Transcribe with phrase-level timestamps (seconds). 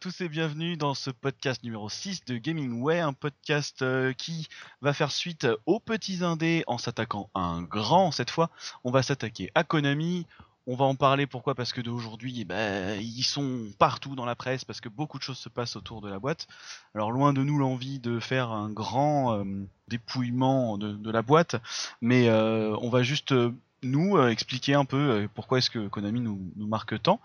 [0.00, 4.46] Tous et bienvenue dans ce podcast numéro 6 de Gaming Way, un podcast euh, qui
[4.80, 8.50] va faire suite aux petits indés en s'attaquant à un grand cette fois.
[8.84, 10.26] On va s'attaquer à Konami.
[10.68, 11.56] On va en parler pourquoi?
[11.56, 15.24] Parce que d'aujourd'hui, eh ben, ils sont partout dans la presse parce que beaucoup de
[15.24, 16.46] choses se passent autour de la boîte.
[16.94, 19.44] Alors loin de nous l'envie de faire un grand euh,
[19.88, 21.56] dépouillement de, la boîte,
[22.02, 23.34] mais euh, on va juste
[23.82, 27.20] nous expliquer un peu pourquoi est-ce que Konami nous marque tant.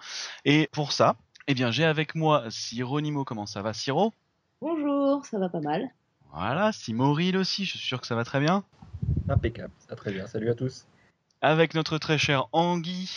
[0.45, 3.23] Et pour ça, eh bien, j'ai avec moi Sironimo.
[3.25, 4.13] Comment ça va, Siro
[4.61, 5.89] Bonjour, ça va pas mal.
[6.31, 7.65] Voilà, Simoril aussi.
[7.65, 8.63] Je suis sûr que ça va très bien.
[9.27, 10.25] Impeccable, ça va très bien.
[10.27, 10.87] Salut à tous.
[11.41, 13.11] Avec notre très cher Anguille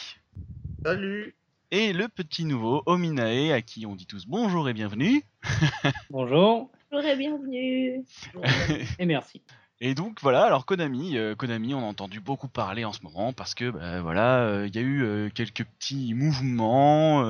[0.85, 1.37] Salut.
[1.71, 5.23] et le petit nouveau Ominae, à qui on dit tous bonjour et bienvenue.
[6.11, 8.05] Bonjour Bonjour et bienvenue.
[8.99, 9.43] et merci.
[9.83, 13.35] Et donc voilà, alors Konami, euh, Konami, on a entendu beaucoup parler en ce moment
[13.35, 17.23] parce que bah, voilà, euh, il y a eu euh, quelques petits mouvements.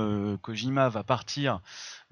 [0.43, 1.61] Kojima va partir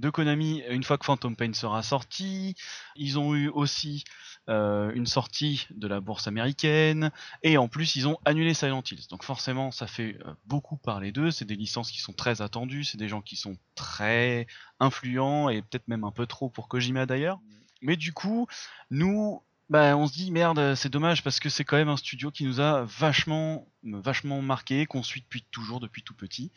[0.00, 2.56] de Konami une fois que Phantom Pain sera sorti.
[2.96, 4.04] Ils ont eu aussi
[4.48, 7.10] une sortie de la bourse américaine
[7.42, 9.06] et en plus ils ont annulé Silent Hills.
[9.08, 11.30] Donc forcément, ça fait beaucoup parler d'eux.
[11.30, 14.46] C'est des licences qui sont très attendues, c'est des gens qui sont très
[14.80, 17.38] influents et peut-être même un peu trop pour Kojima d'ailleurs.
[17.80, 18.46] Mais du coup,
[18.90, 22.30] nous, bah, on se dit merde, c'est dommage parce que c'est quand même un studio
[22.30, 26.52] qui nous a vachement, vachement marqué, qu'on suit depuis toujours, depuis tout petit.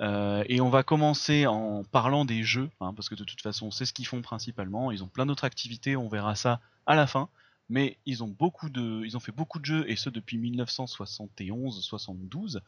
[0.00, 3.70] Euh, et on va commencer en parlant des jeux, hein, parce que de toute façon,
[3.70, 4.90] c'est ce qu'ils font principalement.
[4.90, 7.28] Ils ont plein d'autres activités, on verra ça à la fin.
[7.72, 12.58] Mais ils ont beaucoup de, ils ont fait beaucoup de jeux et ce depuis 1971-72,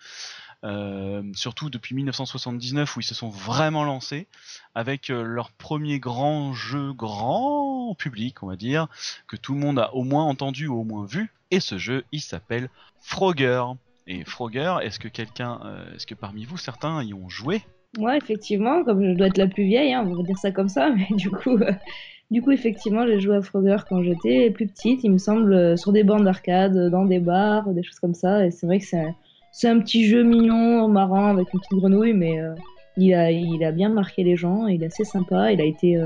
[0.63, 4.29] euh, surtout depuis 1979 où ils se sont vraiment lancés
[4.77, 8.89] avec euh, leur premier grand jeu grand public, on va dire,
[9.27, 11.31] que tout le monde a au moins entendu ou au moins vu.
[11.51, 13.63] Et ce jeu, il s'appelle Frogger.
[14.07, 17.63] Et Frogger, est-ce que quelqu'un, euh, est-ce que parmi vous certains y ont joué?
[17.99, 20.69] Moi, effectivement, comme je dois être la plus vieille, hein, on va dire ça comme
[20.69, 21.73] ça, mais du coup, euh,
[22.31, 25.77] du coup effectivement, j'ai joué à Frogger quand j'étais plus petite, il me semble, euh,
[25.77, 28.47] sur des bandes d'arcade, dans des bars, des choses comme ça.
[28.47, 28.87] Et c'est vrai que
[29.53, 32.39] c'est un, petit jeu mignon, marrant, avec une petite grenouille, mais
[32.97, 35.53] il, a, il a bien marqué les gens, il est assez sympa.
[35.53, 36.03] Il a été.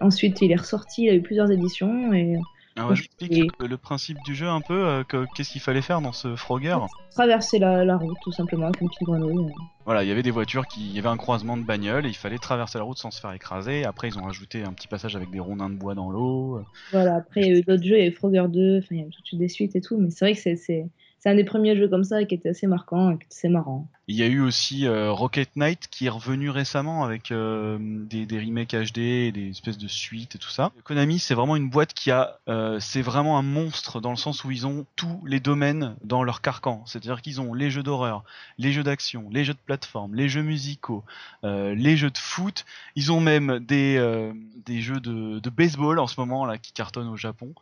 [0.00, 2.36] Ensuite, il est ressorti, il a eu plusieurs éditions, et
[2.76, 5.82] Alors, Et- j'explique le, le principe du jeu un peu, euh, que- qu'est-ce qu'il fallait
[5.82, 6.76] faire dans ce Frogger?
[7.10, 9.52] Traverser la, la route, tout simplement, avec une petite grenouille.
[9.84, 12.10] Voilà, il y avait des voitures qui, il y avait un croisement de bagnoles et
[12.10, 13.84] il fallait traverser la route sans se faire écraser.
[13.84, 16.62] Après, ils ont rajouté un petit passage avec des rondins de bois dans l'eau.
[16.90, 18.88] Voilà, après, il y a eu d'autres jeux, il y a eu Frogger 2, enfin,
[18.92, 20.56] il y a eu tout de suite des suites et tout, mais c'est vrai que
[20.56, 23.48] c'est, c'est, c'est un des premiers jeux comme ça qui était assez marquant et assez
[23.48, 23.88] marrant.
[24.10, 28.26] Il y a eu aussi euh, Rocket Knight qui est revenu récemment avec euh, des,
[28.38, 30.72] remakes HD, et des espèces de suites et tout ça.
[30.84, 34.44] Konami, c'est vraiment une boîte qui a, euh, c'est vraiment un monstre dans le sens
[34.44, 36.82] où ils ont tous les domaines dans leur carcan.
[36.86, 38.24] C'est-à-dire qu'ils ont les jeux d'horreur,
[38.56, 41.04] les jeux d'action, les jeux de plateforme, les jeux musicaux,
[41.42, 42.64] les jeux de foot.
[42.96, 44.32] Ils ont même des,
[44.64, 47.52] des jeux de, de baseball en ce moment là qui cartonnent au Japon.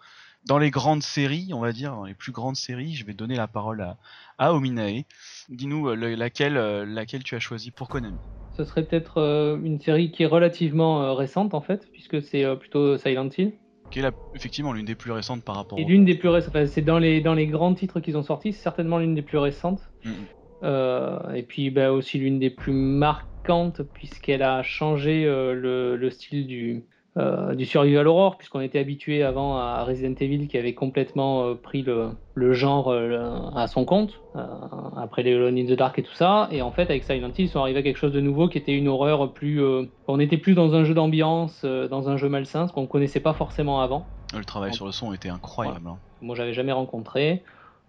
[0.47, 3.34] Dans les grandes séries, on va dire, dans les plus grandes séries, je vais donner
[3.34, 3.99] la parole à,
[4.39, 5.03] à Ominae.
[5.49, 8.19] Dis-nous euh, le- laquelle, euh, laquelle tu as choisi pour Konami.
[8.57, 12.45] Ce serait peut-être euh, une série qui est relativement euh, récente en fait, puisque c'est
[12.45, 13.53] euh, plutôt Silent Hill.
[13.91, 16.51] Qui est la- effectivement l'une des plus récentes par rapport Et l'une des plus récentes,
[16.55, 19.23] enfin, c'est dans les, dans les grands titres qu'ils ont sortis, c'est certainement l'une des
[19.23, 19.83] plus récentes.
[20.05, 20.15] Mhm.
[20.63, 26.47] Euh, et puis bah, aussi l'une des plus marquantes, puisqu'elle a changé le, le style
[26.47, 26.84] du,
[27.16, 31.54] euh, du Survival Horror, puisqu'on était habitué avant à Resident Evil qui avait complètement euh,
[31.54, 36.03] pris le, le genre euh, à son compte, après les Alone in the Dark et
[36.03, 36.49] tout ça.
[36.53, 38.59] Et en fait, avec Silent Hill, ils sont arrivés à quelque chose de nouveau qui
[38.59, 39.62] était une horreur plus.
[40.06, 43.21] on était plus dans un jeu d'ambiance, dans un jeu malsain, ce qu'on ne connaissait
[43.21, 44.04] pas forcément avant.
[44.37, 45.87] Le travail sur le son était incroyable.
[45.88, 45.98] hein.
[46.21, 47.44] Moi, j'avais jamais rencontré.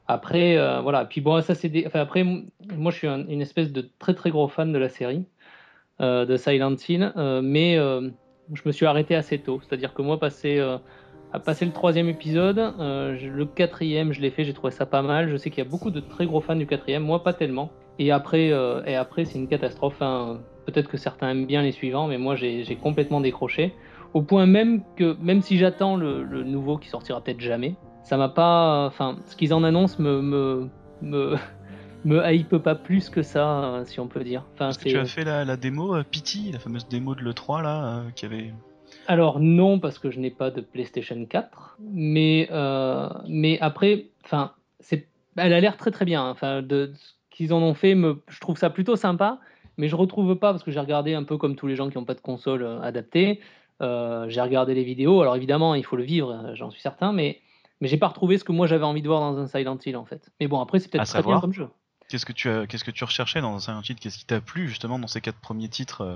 [0.08, 1.04] Après, voilà.
[1.04, 1.86] Puis bon, ça c'est des...
[1.86, 4.88] enfin, après, moi, je suis un- une espèce de très très gros fan de la
[4.88, 5.26] série
[6.00, 7.12] de Silent Hill,
[7.44, 7.78] mais
[8.54, 9.60] je me suis arrêté assez tôt.
[9.62, 10.78] C'est-à-dire que moi, passé, euh,
[11.34, 15.02] à passer le troisième épisode, euh, le quatrième, je l'ai fait, j'ai trouvé ça pas
[15.02, 15.30] mal.
[15.30, 17.72] Je sais qu'il y a beaucoup de très gros fans du quatrième, moi pas tellement.
[18.00, 20.02] Et après, euh, après, c'est une catastrophe.
[20.02, 20.40] hein.
[20.66, 23.74] Peut-être que certains aiment bien les suivants, mais moi, j'ai j'ai complètement décroché.
[24.14, 28.18] Au point même que, même si j'attends le, le nouveau qui sortira peut-être jamais, ça
[28.18, 28.86] m'a pas.
[28.88, 30.70] Enfin, ce qu'ils en annoncent me, me,
[31.02, 31.36] me,
[32.08, 34.44] me hype pas plus que ça, euh, si on peut dire.
[34.54, 37.22] Enfin, Est-ce que tu as fait la, la démo euh, Pity, la fameuse démo de
[37.22, 38.54] l'E3 là, euh, qui avait...
[39.08, 44.52] Alors non, parce que je n'ai pas de PlayStation 4, mais, euh, mais après, enfin,
[44.80, 46.24] c'est, elle a l'air très très bien.
[46.26, 46.30] hein.
[46.32, 49.40] Enfin, de, de ce qu'ils en ont fait, me, je trouve ça plutôt sympa,
[49.78, 51.98] mais je retrouve pas parce que j'ai regardé un peu comme tous les gens qui
[51.98, 53.40] n'ont pas de console euh, adaptée.
[53.82, 55.22] Euh, j'ai regardé les vidéos.
[55.22, 57.40] Alors évidemment, il faut le vivre, j'en suis certain, mais
[57.80, 59.98] mais j'ai pas retrouvé ce que moi j'avais envie de voir dans un Silent Hill
[59.98, 60.32] en fait.
[60.40, 61.68] Mais bon, après c'est peut-être très bien savoir comme jeu.
[62.10, 63.96] Qu'est-ce que tu as, qu'est-ce que tu recherchais dans un Silent Hill?
[63.96, 66.16] Qu'est-ce qui t'a plu justement dans ces quatre premiers titres euh,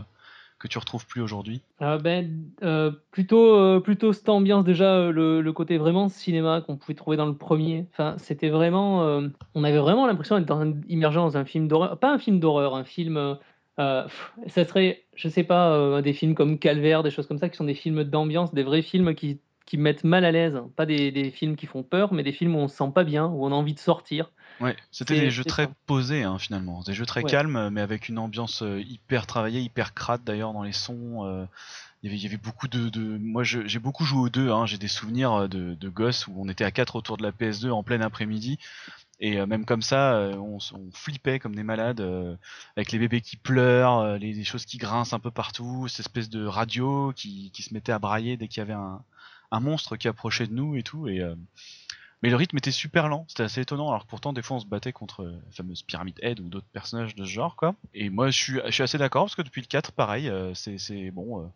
[0.58, 1.62] que tu retrouves plus aujourd'hui?
[1.82, 7.18] Euh, ben, euh, plutôt, plutôt cette ambiance déjà, le, côté vraiment cinéma qu'on pouvait trouver
[7.18, 7.88] dans le premier.
[7.92, 9.22] Enfin, c'était vraiment,
[9.54, 12.86] on avait vraiment l'impression d'être immergé dans un film d'horreur, pas un film d'horreur, un
[12.86, 13.38] film.
[13.76, 17.58] pff, ça serait, je sais pas, des films comme Calvaire, des choses comme ça, qui
[17.58, 19.40] sont des films d'ambiance, des vrais films qui,
[19.72, 22.56] qui mettent mal à l'aise, pas des, des films qui font peur, mais des films
[22.56, 24.32] où on se sent pas bien, où on a envie de sortir.
[24.60, 25.72] Ouais, c'était des jeux très ça.
[25.88, 27.30] posés hein, finalement, des jeux très Ouais.
[27.32, 31.26] calmes, mais avec une ambiance euh, hyper travaillée, hyper crade d'ailleurs dans les sons.
[31.26, 31.46] euh,
[32.04, 33.18] il, y avait, il y avait beaucoup de, de...
[33.18, 36.34] moi j'ai beaucoup joué aux deux, hein, j'ai des souvenirs euh, de, de gosses où
[36.38, 38.60] on était à quatre autour de la PS2 en plein après-midi.
[39.20, 42.36] Et même comme ça, on, on flippait comme des malades, euh,
[42.76, 46.30] avec les bébés qui pleurent, les, les choses qui grincent un peu partout, cette espèce
[46.30, 49.04] de radio qui, qui se mettait à brailler dès qu'il y avait un,
[49.52, 51.08] un monstre qui approchait de nous et tout.
[51.08, 51.36] Et, euh,
[52.24, 54.68] mais le rythme était super lent, c'était assez étonnant, alors pourtant des fois on se
[54.68, 57.76] battait contre euh, la fameuse Pyramid Head ou d'autres personnages de ce genre quoi.
[57.94, 60.54] Et moi je suis, je suis assez d'accord parce que depuis le 4 pareil, euh,
[60.54, 61.52] c'est, bon,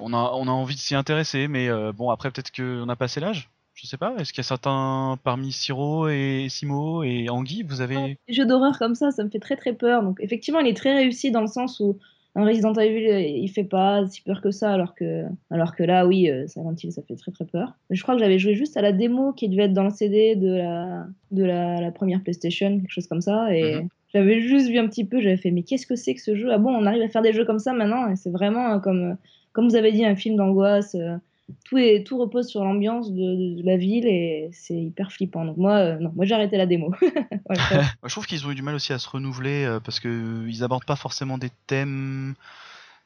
[0.00, 3.20] on, a, on a envie de s'y intéresser, mais bon après peut-être qu'on a passé
[3.20, 3.50] l'âge
[3.80, 7.80] je sais pas, est-ce qu'il y a certains parmi Siro et Simo et Anguille, vous
[7.80, 8.18] avez...
[8.28, 10.02] Les jeux d'horreur comme ça, ça me fait très très peur.
[10.02, 11.98] Donc effectivement, il est très réussi dans le sens où
[12.36, 15.82] un Resident Evil, euh, il fait pas si peur que ça, alors que, alors que
[15.82, 17.74] là, oui, euh, Silent Hill, ça fait très très peur.
[17.90, 20.36] Je crois que j'avais joué juste à la démo qui devait être dans le CD
[20.36, 23.54] de la, de la, la première PlayStation, quelque chose comme ça.
[23.56, 23.88] Et Mhm.
[24.12, 26.52] j'avais juste vu un petit peu, j'avais fait, mais qu'est-ce que c'est que ce jeu?
[26.52, 28.08] Ah bon, on arrive à faire des jeux comme ça maintenant?
[28.10, 29.16] Et c'est vraiment euh, comme,
[29.52, 30.94] comme vous avez dit, un film d'angoisse.
[30.94, 31.16] euh,
[31.64, 33.16] tout, est, tout repose sur l'ambiance de,
[33.56, 35.44] de- de la ville et c'est hyper flippant.
[35.44, 36.92] Donc moi, euh, non, moi j'ai arrêté la démo.
[37.50, 40.08] Moi, je trouve qu'ils ont eu du mal aussi à se renouveler euh, parce que
[40.08, 42.34] euh, ils abordent pas forcément des thèmes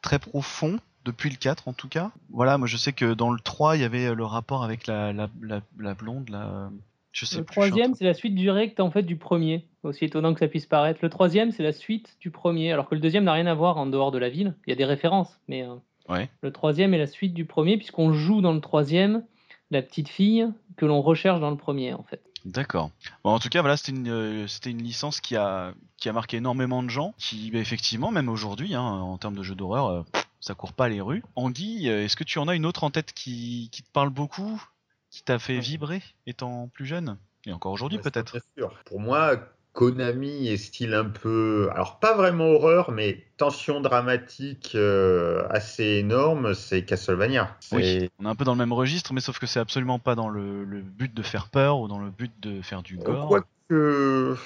[0.03, 2.11] très profonds depuis le 4 en tout cas.
[2.31, 4.87] Voilà, moi je sais que dans le 3, il y avait euh, le rapport avec
[4.87, 6.71] la, la, la, la blonde, la...
[7.13, 7.53] je sais Le plus.
[7.53, 9.67] troisième, c'est la suite directe en fait du premier.
[9.83, 11.01] Aussi étonnant que ça puisse paraître.
[11.03, 13.77] Le troisième, c'est la suite du premier, alors que le deuxième n'a rien à voir
[13.77, 14.55] en dehors de la ville.
[14.67, 15.75] Il y a des références, mais euh,
[16.09, 16.29] Ouais.
[16.43, 19.25] le troisième est la suite du premier, puisqu'on joue dans le troisième
[19.71, 20.47] la petite fille
[20.77, 22.21] que l'on recherche dans le premier en fait.
[22.45, 22.91] D'accord.
[23.25, 26.13] Bon, en tout cas, voilà, c'était une, euh, c'était une licence qui a, qui a
[26.13, 29.87] marqué énormément de gens, qui, bah, effectivement, même aujourd'hui, hein, en termes de jeux d'horreur,
[29.87, 30.03] euh,
[30.41, 31.23] ça court pas les rues.
[31.37, 34.11] Anguille, euh, est-ce que tu en as une autre en tête qui, qui te parle
[34.11, 34.63] beaucoup,
[35.11, 37.17] qui t'a fait vibrer étant plus jeune?
[37.47, 38.37] Et encore aujourd'hui, peut-être.
[38.85, 39.37] Pour moi,
[39.75, 46.55] Konami est style un peu, alors pas vraiment horreur, mais tension dramatique euh, assez énorme,
[46.55, 47.57] c'est Castlevania.
[47.73, 50.15] Oui, on est un peu dans le même registre, mais sauf que c'est absolument pas
[50.15, 53.27] dans le, le but de faire peur ou dans le but de faire du gore.
[53.27, 54.37] Quoique,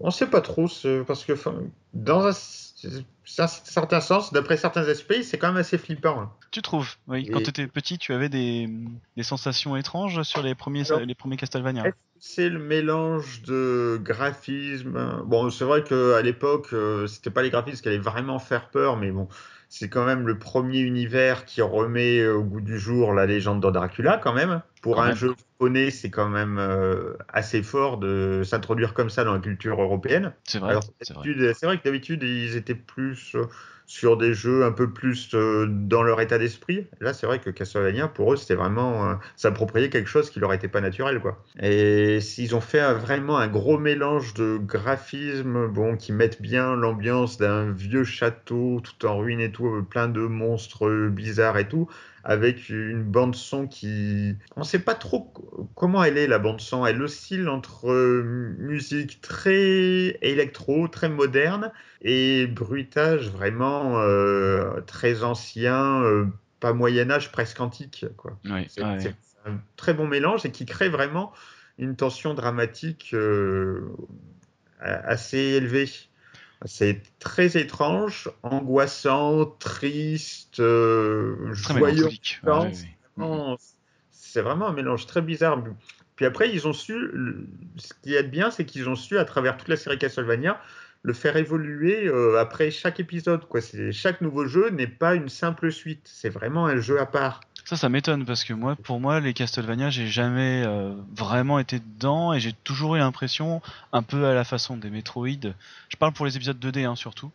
[0.00, 0.66] on sait pas trop,
[1.06, 1.34] parce que
[1.92, 2.32] dans un,
[2.84, 6.20] un certain sens, d'après certains aspects, c'est quand même assez flippant.
[6.20, 6.32] hein.
[6.50, 8.68] Tu trouves Oui, quand tu étais petit, tu avais des,
[9.16, 11.84] des sensations étranges sur les premiers, Alors, les premiers Castlevania?
[12.20, 15.22] C'est le mélange de graphisme?
[15.26, 18.96] Bon, c'est vrai qu'à l'époque, euh, c'était pas les graphismes qui allaient vraiment faire peur,
[18.96, 19.28] mais bon,
[19.68, 23.70] c'est quand même le premier univers qui remet au goût du jour la légende de
[23.70, 24.62] Dracula, quand même.
[24.80, 25.16] Pour Quand un même.
[25.16, 29.80] jeu japonais, c'est quand même euh, assez fort de s'introduire comme ça dans la culture
[29.80, 30.32] européenne.
[30.44, 33.44] C'est vrai, c'est vrai que d'habitude, ils étaient plus euh,
[33.88, 36.86] sur des jeux un peu plus euh, dans leur état d'esprit.
[37.00, 40.52] Là, c'est vrai que Castlevania, pour eux, c'était vraiment euh, s'approprier quelque chose qui leur
[40.52, 41.42] était pas naturel, quoi.
[41.58, 47.38] Et s'ils ont fait vraiment un gros mélange de graphismes, bon, qui mettent bien l'ambiance
[47.38, 51.88] d'un vieux château tout en ruine et tout, euh, plein de monstres bizarres et tout,
[52.24, 56.60] avec une bande son qui, on sait pas trop co- comment elle est la bande
[56.60, 56.84] son.
[56.86, 58.22] Elle oscille entre euh,
[58.58, 61.72] musique très électro, très moderne,
[62.02, 66.26] et bruitage vraiment euh, très ancien, euh,
[66.60, 68.38] pas Moyen Âge, presque antique, quoi.
[68.66, 69.14] C'est ouais.
[69.46, 71.32] un très bon mélange et qui crée vraiment
[71.78, 73.80] une tension dramatique euh,
[74.80, 75.88] assez élevée.
[76.64, 82.04] C'est très étrange, angoissant, triste, euh, Très joyeux.
[82.06, 82.86] ouais, c'est
[83.16, 84.42] ouais.
[84.42, 85.62] vraiment- un mélange très bizarre.
[86.16, 87.12] Puis après, ils ont su.
[87.76, 90.60] Ce qui est bien, c'est qu'ils ont su, à travers toute la série Castlevania,
[91.02, 93.46] le faire évoluer euh, après chaque épisode.
[93.46, 93.60] Quoi.
[93.92, 96.08] Chaque nouveau jeu n'est pas une simple suite.
[96.12, 97.40] C'est vraiment un jeu à part.
[97.68, 101.78] Ça, ça m'étonne parce que moi, pour moi, les Castlevania, j'ai jamais euh, vraiment été
[101.80, 103.60] dedans et j'ai toujours eu l'impression,
[103.92, 105.28] un peu à la façon des Metroid,
[105.90, 107.30] je parle pour les épisodes 2D hein, surtout,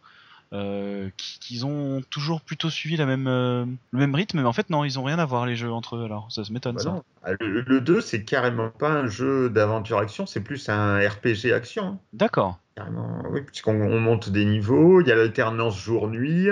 [0.54, 4.54] euh, qui- qu'ils ont toujours plutôt suivi la même, euh, le même rythme, mais en
[4.54, 6.78] fait, non, ils ont rien à voir les jeux entre eux, alors ça se m'étonne
[6.78, 6.90] Bah ça.
[6.90, 7.04] non.
[7.40, 11.86] Le, le 2, c'est carrément pas un jeu d'aventure-action, c'est plus un RPG action.
[11.86, 12.00] hein.
[12.14, 12.58] D'accord.
[12.76, 16.48] Carrément, oui, puisqu'on on monte des niveaux, il y a l'alternance jour-nuit,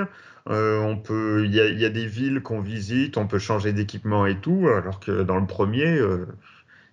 [0.49, 3.39] euh, on peut, il y a, il y a des villes qu'on visite, on peut
[3.39, 6.25] changer d'équipement et tout, alors que dans le premier, euh,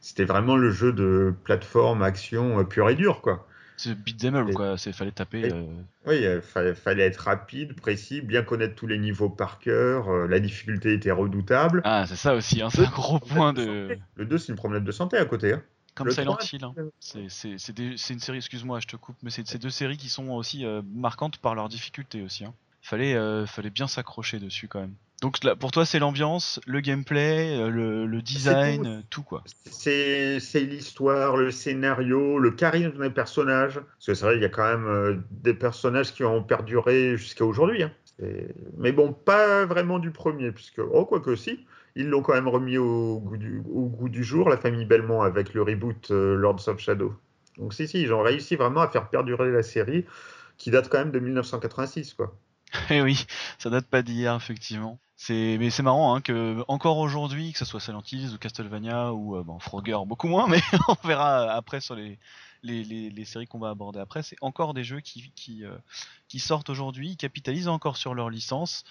[0.01, 3.47] c'était vraiment le jeu de plateforme action euh, pur et dur, quoi.
[3.77, 4.77] C'est beat'em up, Et- quoi.
[4.77, 5.41] C'est fallait taper.
[5.47, 5.67] Et- euh,
[6.07, 10.11] Oui, il fallait, fallait être rapide, précis, bien connaître tous les niveaux par cœur.
[10.27, 11.83] la difficulté était redoutable.
[11.85, 12.61] Ah, c'est ça aussi.
[12.61, 13.97] Hein, c'est un gros point de.
[14.17, 15.53] Le 2, c'est une promenade de santé à côté.
[15.53, 15.63] hein.
[15.95, 16.65] Comme Le Silent 3, Hill.
[16.65, 16.75] hein.
[17.01, 18.39] C'est une série.
[18.39, 21.55] Excuse-moi, je te coupe, mais c'est c'est deux séries qui sont aussi euh, marquantes par
[21.55, 22.45] leur difficulté aussi.
[22.45, 22.55] Hein.
[22.89, 24.95] Fallait, euh, fallait bien s'accrocher dessus quand même.
[25.21, 28.89] Donc là, pour toi, c'est l'ambiance, le gameplay, euh, le, le design, tout.
[28.89, 29.45] euh, tout quoi.
[29.71, 33.75] C'est l'histoire, le scénario, le charisme des personnages.
[33.75, 37.45] Parce que c'est vrai, il y a quand même des personnages qui ont perduré jusqu'à
[37.45, 37.83] aujourd'hui.
[37.83, 37.93] hein.
[38.79, 42.49] Mais bon, pas vraiment du premier, puisque, oh, quoi que si, ils l'ont quand même
[42.49, 46.35] remis au goût, du, au goût du jour, la famille Belmont, avec le reboot euh,
[46.37, 47.15] Lords of Shadow.
[47.59, 50.05] Donc si, si, ils ont réussi vraiment à faire perdurer la série,
[50.57, 52.35] qui date quand même de 1986, quoi.
[52.91, 53.27] Eh oui,
[53.59, 54.99] ça date pas d'hier effectivement.
[55.17, 59.37] C'est mais c'est marrant hein, que encore aujourd'hui, que ce soit Silent ou Castlevania ou
[59.37, 62.19] euh, bon Frogger beaucoup moins, mais on verra après sur les
[62.63, 65.77] les, les, les séries qu'on va aborder après, c'est encore des jeux qui qui, euh,
[66.29, 68.85] qui sortent aujourd'hui, capitalisent encore sur leur licence.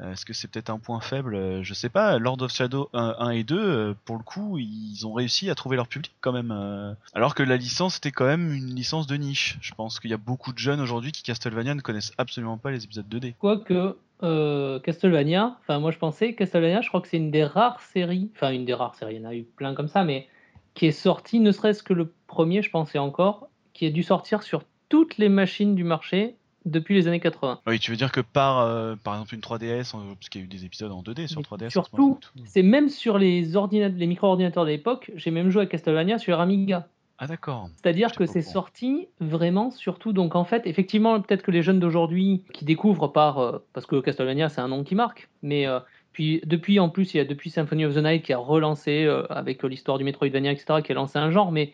[0.00, 1.34] Euh, Est-ce que c'est peut-être un point faible?
[1.34, 2.18] Euh, Je sais pas.
[2.18, 5.54] Lord of Shadow 1, 1 et 2, euh, pour le coup, ils ont réussi à
[5.54, 6.96] trouver leur public quand même.
[7.14, 9.58] Alors que la licence était quand même une licence de niche.
[9.60, 12.70] Je pense qu'il y a beaucoup de jeunes aujourd'hui qui Castlevania ne connaissent absolument pas
[12.70, 13.34] les épisodes 2D.
[13.38, 17.80] Quoique euh, Castlevania, enfin moi je pensais Castlevania, je crois que c'est une des rares
[17.80, 20.28] séries, enfin une des rares séries, il y en a eu plein comme ça, mais
[20.74, 24.42] qui est sortie, ne serait-ce que le premier, je pensais encore, qui a dû sortir
[24.42, 27.60] sur toutes les machines du marché depuis les années 80.
[27.66, 30.44] Oui, tu veux dire que par, euh, par exemple une 3DS, en- parce qu'il y
[30.44, 31.70] a eu des épisodes en 2D sur Mais 3DS.
[31.70, 32.18] surtout.
[32.44, 36.88] C'est même sur les, les micro-ordinateurs de l'époque, j'ai même joué à Castlevania sur Amiga.
[37.18, 37.68] Ah d'accord.
[37.76, 40.12] C'est-à-dire J'étais que c'est sorti vraiment surtout.
[40.12, 44.00] Donc en fait, effectivement, peut-être que les jeunes d'aujourd'hui qui découvrent par euh, parce que
[44.00, 45.78] Castlevania c'est un nom qui marque, mais euh,
[46.12, 49.04] puis depuis en plus il y a depuis Symphony of the Night qui a relancé
[49.04, 51.72] euh, avec l'histoire du Metroidvania etc qui a lancé un genre, mais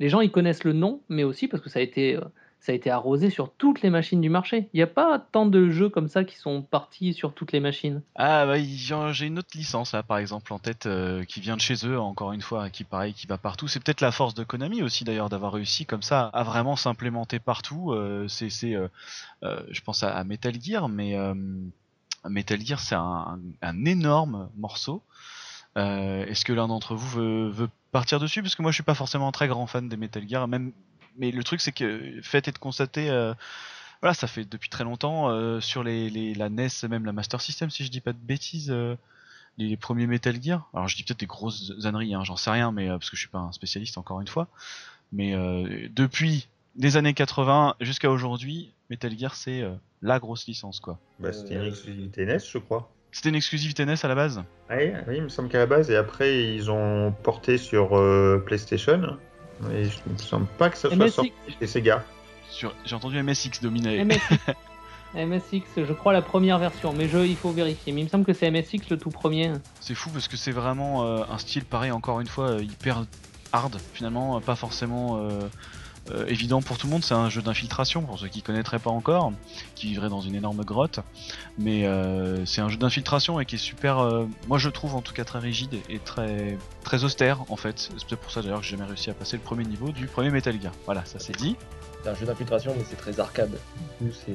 [0.00, 2.18] les gens ils connaissent le nom, mais aussi parce que ça a été
[2.62, 4.68] ça a été arrosé sur toutes les machines du marché.
[4.72, 7.58] Il n'y a pas tant de jeux comme ça qui sont partis sur toutes les
[7.58, 8.02] machines.
[8.14, 11.60] Ah bah j'ai une autre licence là par exemple en tête euh, qui vient de
[11.60, 13.66] chez eux encore une fois qui pareil qui va partout.
[13.66, 17.40] C'est peut-être la force de Konami aussi d'ailleurs d'avoir réussi comme ça à vraiment s'implémenter
[17.40, 17.90] partout.
[17.90, 18.88] Euh, c'est euh,
[19.42, 21.16] je pense à, Metal Gear mais
[22.28, 23.40] Metal Gear c'est un,
[23.84, 25.02] énorme morceau.
[25.74, 28.40] Est-ce que l'un d'entre vous veut, veut partir dessus?
[28.40, 30.70] Parce que moi je suis pas forcément un très grand fan des Metal Gear même
[31.18, 33.34] mais le truc c'est que fait est de constater euh,
[34.02, 37.40] voilà, ça fait depuis très longtemps euh, sur les, les, la NES, même la Master
[37.40, 38.96] System, si je dis pas de bêtises, euh,
[39.58, 40.68] les, premiers Metal Gear.
[40.74, 43.16] Alors je dis peut-être des grosses âneries, hein, j'en sais rien, mais euh, parce que
[43.16, 44.48] je suis pas un spécialiste encore une fois.
[45.12, 50.80] Mais euh, depuis les années 80 jusqu'à aujourd'hui, Metal Gear c'est euh, la grosse licence
[50.80, 50.98] quoi.
[51.20, 52.90] Bah, C'était une exclusivité NES, je crois.
[53.12, 54.42] C'était une exclusivité NES à la base.
[54.70, 58.42] Oui, oui, il me semble qu'à la base, et après, ils ont porté sur euh,
[58.44, 59.18] PlayStation.
[59.70, 61.14] Et je ne me semble pas que ça soit MSX.
[61.14, 62.04] sorti chez Sega.
[62.50, 64.04] Sur, j'ai entendu MSX dominer.
[64.04, 64.20] MSX.
[65.14, 67.92] MSX, je crois la première version, mais je, il faut vérifier.
[67.92, 69.52] Mais il me semble que c'est MSX le tout premier.
[69.80, 73.04] C'est fou parce que c'est vraiment euh, un style pareil, encore une fois, euh, hyper
[73.52, 75.40] hard finalement, euh, pas forcément euh,
[76.10, 77.04] euh, évident pour tout le monde.
[77.04, 79.32] C'est un jeu d'infiltration pour ceux qui connaîtraient pas encore,
[79.74, 81.00] qui vivraient dans une énorme grotte.
[81.58, 85.00] Mais euh, c'est un jeu d'infiltration et qui est super, euh, moi je trouve en
[85.02, 87.78] tout cas très rigide et très très austère en fait.
[87.78, 90.06] C'est peut-être pour ça d'ailleurs que j'ai jamais réussi à passer le premier niveau du
[90.06, 90.72] premier Metal Gear.
[90.84, 91.56] Voilà, ça c'est dit.
[92.02, 93.58] C'est un jeu d'infiltration, mais c'est très arcade.
[94.00, 94.32] Du coup, c'est.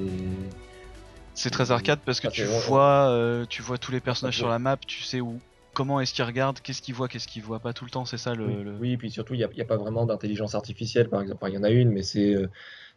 [1.33, 4.39] C'est très arcade parce que Ah, tu vois, euh, tu vois tous les personnages Ah,
[4.39, 5.39] sur la map, tu sais où,
[5.77, 8.03] comment est-ce qu'ils regardent, qu'est-ce qu'ils voient, qu'est-ce qu'ils voient pas tout le temps.
[8.05, 8.45] C'est ça le.
[8.47, 11.37] Oui, le- oui, et puis surtout, il n'y a, pas vraiment d'intelligence artificielle, par exemple.
[11.43, 12.47] Enfin, il y en a une, mais c'est euh,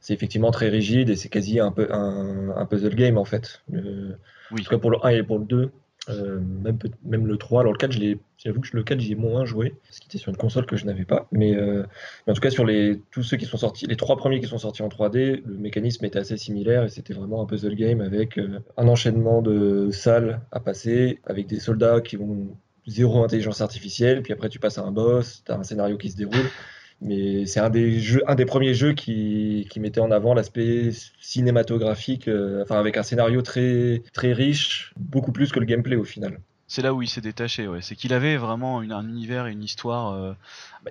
[0.00, 3.62] c'est effectivement très rigide et c'est quasi un, peu, un, un puzzle game, en fait.
[3.70, 4.16] Le-
[4.50, 4.62] Oui.
[4.62, 5.70] En tout cas, pour le 1 et pour le 2,
[6.08, 7.60] euh, même, même le 3.
[7.60, 10.08] Alors, le 4, je l'ai- j'avoue que le 4, j'y ai moins joué, parce qu'il
[10.08, 11.28] était sur une console que je n'avais pas.
[11.32, 11.84] Mais, euh,
[12.26, 14.46] mais en tout cas, sur les, tous ceux qui sont sortis, les trois premiers qui
[14.46, 18.00] sont sortis en 3D, le mécanisme était assez similaire et c'était vraiment un puzzle game
[18.00, 22.56] avec euh, un enchaînement de salles à passer, avec des soldats qui ont
[22.86, 26.10] zéro intelligence artificielle, puis après tu passes à un boss, tu as un scénario qui
[26.10, 26.50] se déroule.
[27.02, 30.90] Mais c'est un des jeux, un des premiers jeux qui, qui mettait en avant l'aspect
[31.20, 36.04] cinématographique, euh, enfin avec un scénario très très riche, beaucoup plus que le gameplay au
[36.04, 36.40] final.
[36.72, 37.80] C'est là où il s'est détaché, ouais.
[37.82, 40.14] C'est qu'il avait vraiment une- un univers et une histoire.
[40.14, 40.34] euh,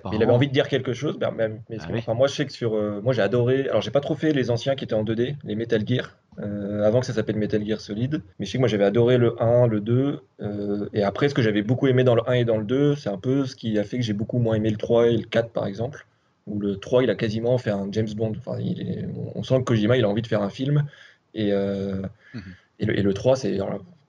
[0.02, 1.16] Par il avait envie de dire quelque chose.
[1.18, 2.00] ben, mais Ah oui.
[2.00, 3.66] enfin, moi, je sais que sur, euh, moi, j'ai adoré.
[3.66, 6.82] Alors, j'ai pas trop fait les anciens qui étaient en 2D, les Metal Gear, euh,
[6.86, 8.20] avant que ça s'appelle Metal Gear Solid.
[8.38, 10.20] Mais je sais que moi, j'avais adoré le 1, le 2.
[10.42, 12.94] euh, et après, ce que j'avais beaucoup aimé dans le 1 et dans le 2,
[12.94, 15.16] c'est un peu ce qui a fait que j'ai beaucoup moins aimé le 3 et
[15.16, 16.06] le 4, par exemple.
[16.46, 18.34] Où le 3, il a quasiment fait un James Bond.
[18.36, 20.84] Enfin, il est- on sent que Kojima, il a envie de faire un film.
[21.32, 22.42] Et, Mhm.
[22.80, 23.58] et, le, et le 3, c'est.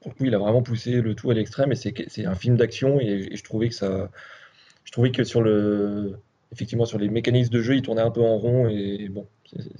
[0.01, 1.72] Pour le coup, il a vraiment poussé le tout à l'extrême.
[1.72, 3.00] Et c'est un film d'action.
[3.00, 4.10] Et, et je trouvais que ça.
[4.84, 6.17] Je trouvais que sur le
[6.51, 9.25] effectivement sur les mécanismes de jeu, il tournait un peu en rond et bon,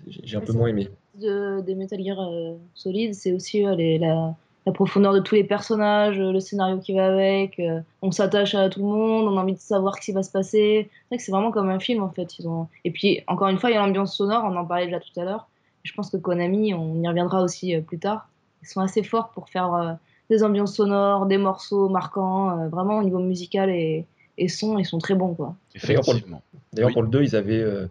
[0.08, 0.90] j'ai un peu moins aimé.
[1.16, 4.36] De, des Metal Gear euh, Solid, c'est aussi euh, les, la,
[4.66, 7.60] la, profondeur de tous les personnages, le scénario qui va avec.
[7.60, 10.24] Euh, on s'attache à tout le monde, on a envie de savoir ce qui va
[10.24, 10.90] se passer.
[10.90, 12.40] C'est vrai que c'est vraiment comme un film en fait.
[12.40, 12.68] Ils ont...
[12.86, 15.20] Et puis, encore une fois, il y a l'ambiance sonore, on en parlait déjà tout
[15.20, 15.48] à l'heure.
[15.84, 18.30] Je pense que Konami, on y reviendra aussi plus tard,
[18.62, 19.98] ils sont assez forts pour faire
[20.32, 24.08] des ambiances sonores, des morceaux marquants, vraiment au niveau musical et,
[24.38, 25.36] et son, ils sont très bons.
[25.36, 25.56] Quoi.
[25.76, 26.42] Effectivement.
[26.74, 27.88] D'ailleurs, pour, le 2, ils avaient euh,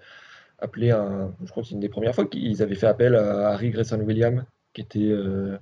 [0.58, 1.32] appelé un.
[1.44, 4.00] Je crois que c'est une des premières fois qu'ils avaient fait appel à Harry Grayson
[4.00, 4.98] Williams, qui était.
[5.00, 5.58] Euh,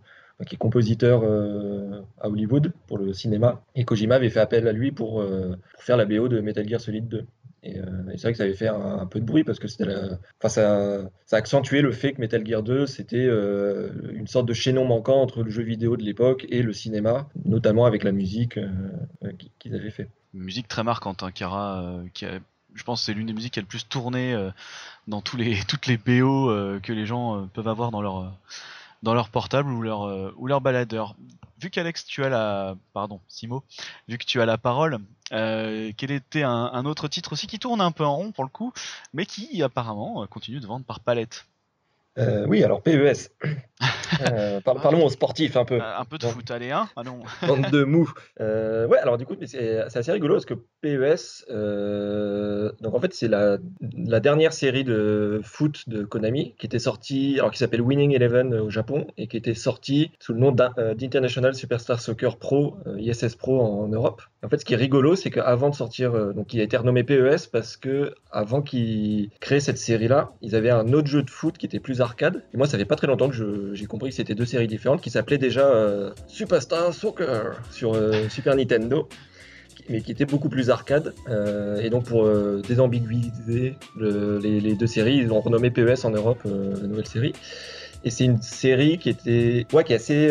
[0.47, 4.73] qui est compositeur euh, à Hollywood pour le cinéma, et Kojima avait fait appel à
[4.73, 7.27] lui pour, pour faire la BO de Metal Gear Solid 2.
[7.63, 7.81] Et,
[8.17, 9.93] c'est vrai que ça avait fait un, peu de bruit parce que c'était
[10.39, 13.27] enfin, ça, ça accentuait le fait que Metal Gear 2 c'était
[14.13, 17.85] une sorte de chaînon manquant entre le jeu vidéo de l'époque et le cinéma, notamment
[17.85, 18.59] avec la musique
[19.59, 20.09] qu'ils avaient fait.
[20.35, 22.39] Musique très marquante, hein, euh, qui a,
[22.75, 24.51] je pense c'est l'une des musiques qui a le plus tourné euh,
[25.07, 28.37] dans tous les, toutes les BO euh, que les gens peuvent avoir dans leur,
[29.03, 31.15] dans leur portable ou leur, ou leur baladeur.
[31.61, 33.21] Vu qu'Alex, tu as la, pardon,
[34.09, 34.99] vu que tu as la parole,
[35.31, 38.51] quel était un, un, autre titre aussi qui tourne un peu en rond pour le
[38.51, 38.73] coup,
[39.13, 41.47] mais qui apparemment continue de vendre par palette?
[42.19, 43.31] Euh, oui, alors PES.
[44.33, 45.79] Euh, parlons aux sportifs un peu.
[45.81, 47.21] Un peu de foot, allez, hein ah non.
[47.47, 48.11] Bande de mou.
[48.41, 51.45] Euh, ouais, alors du coup, c'est assez rigolo parce que PES,
[52.83, 57.37] donc en fait, c'est la, la, dernière série de foot de Konami qui était sortie,
[57.39, 61.55] alors qui s'appelle Winning Eleven au Japon et qui était sortie sous le nom d'International
[61.55, 64.23] Superstar Soccer Pro, ISS Pro en Europe.
[64.45, 67.03] En fait, ce qui est rigolo, c'est qu'avant de sortir, donc il a été renommé
[67.03, 71.59] PES parce que avant qu'ils créent cette série-là, ils avaient un autre jeu de foot
[71.59, 72.45] qui était plus arcade.
[72.55, 75.01] Et moi, ça fait pas très longtemps que j'ai compris que c'était deux séries différentes
[75.01, 79.09] qui s'appelaient déjà euh, Superstar Soccer sur euh, Super Nintendo
[79.91, 81.15] mais qui était beaucoup plus arcade.
[81.29, 82.29] Euh, et donc pour
[82.61, 87.33] désambiguiser les, deux séries, ils ont renommé PES en Europe, la nouvelle série.
[88.05, 90.31] Et c'est une série qui était, ouais, qui est assez,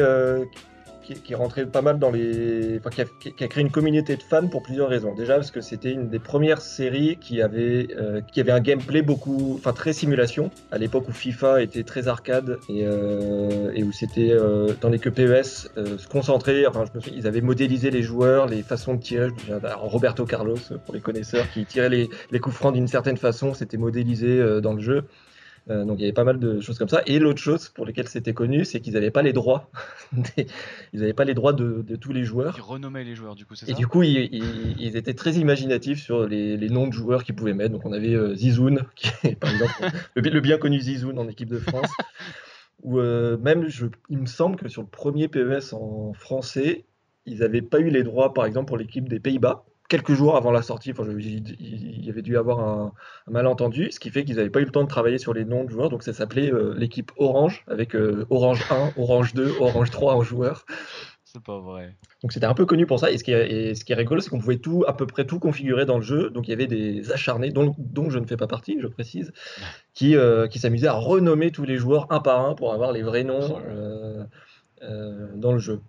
[1.15, 2.79] qui, rentré pas mal dans les.
[2.79, 5.13] Enfin, qui a, créé une communauté de fans pour plusieurs raisons.
[5.15, 9.01] Déjà, parce que c'était une des premières séries qui avait, euh, qui avait un gameplay
[9.01, 9.55] beaucoup.
[9.57, 10.51] Enfin, très simulation.
[10.71, 14.31] À l'époque où FIFA était très arcade et, euh, où c'était.
[14.31, 16.65] Euh, tandis que PES se concentrait.
[16.65, 19.29] Enfin, je me souviens, ils avaient modélisé les joueurs, les façons de tirer.
[19.77, 23.53] Roberto Carlos, pour les connaisseurs, qui tirait les, les coups francs d'une certaine façon.
[23.53, 25.03] C'était modélisé dans le jeu.
[25.69, 27.01] Euh, donc il y avait pas mal de choses comme ça.
[27.05, 29.69] Et l'autre chose pour lesquelles c'était connu, c'est qu'ils n'avaient pas les droits.
[30.37, 32.55] ils n'avaient pas les droits de, tous les joueurs.
[32.57, 33.71] Ils renommaient les joueurs, du coup, c'est ça?
[33.71, 37.73] Et du coup, ils, étaient très imaginatifs sur les, noms de joueurs qu'ils pouvaient mettre.
[37.73, 39.73] Donc on avait euh, Zizoun, qui est par exemple
[40.15, 41.91] le, bien connu Zizoun en équipe de France.
[42.83, 46.85] Ou euh, même, je, il me semble que sur le premier PES en français,
[47.25, 50.51] ils n'avaient pas eu les droits, par exemple, pour l'équipe des Pays-Bas quelques jours avant
[50.51, 52.93] la sortie, enfin, il y avait dû avoir un,
[53.29, 55.63] malentendu, ce qui fait qu'ils n'avaient pas eu le temps de travailler sur les noms
[55.63, 55.89] de joueurs.
[55.89, 60.21] Donc ça s'appelait euh, l'équipe Orange, avec euh, Orange 1, Orange 2, Orange 3 en
[60.21, 60.65] joueurs.
[61.23, 61.95] C'est pas vrai.
[62.21, 63.11] Donc c'était un peu connu pour ça.
[63.11, 65.25] Et ce qui est, ce qui est rigolo, c'est qu'on pouvait tout, à peu près
[65.25, 66.29] tout configurer dans le jeu.
[66.29, 69.33] Donc il y avait des acharnés, dont, dont je ne fais pas partie, je précise,
[69.93, 73.03] qui, euh, qui s'amusaient à renommer tous les joueurs un par un pour avoir les
[73.03, 73.59] vrais noms
[75.35, 75.81] dans le jeu.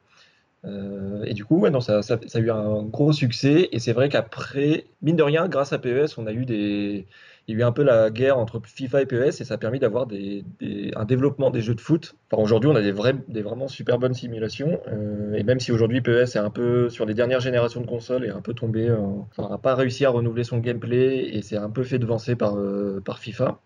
[0.64, 3.68] Euh, et du coup, ouais, non, ça, ça, a eu un gros succès.
[3.72, 7.06] Et c'est vrai qu'après, mine de rien, grâce à PES, on a eu des.
[7.46, 9.56] Il y a eu un peu la guerre entre FIFA et PES et ça a
[9.56, 10.44] permis d'avoir des,
[10.94, 12.14] un développement des jeux de foot.
[12.30, 14.78] Enfin, aujourd'hui, on a des, vrais, des vraiment super bonnes simulations.
[14.88, 18.26] Euh, et même si aujourd'hui PES est un peu, sur les dernières générations de consoles,
[18.26, 21.70] est un peu tombé, enfin, n'a pas réussi à renouveler son gameplay et c'est un
[21.70, 23.58] peu fait devancer par, euh, par FIFA.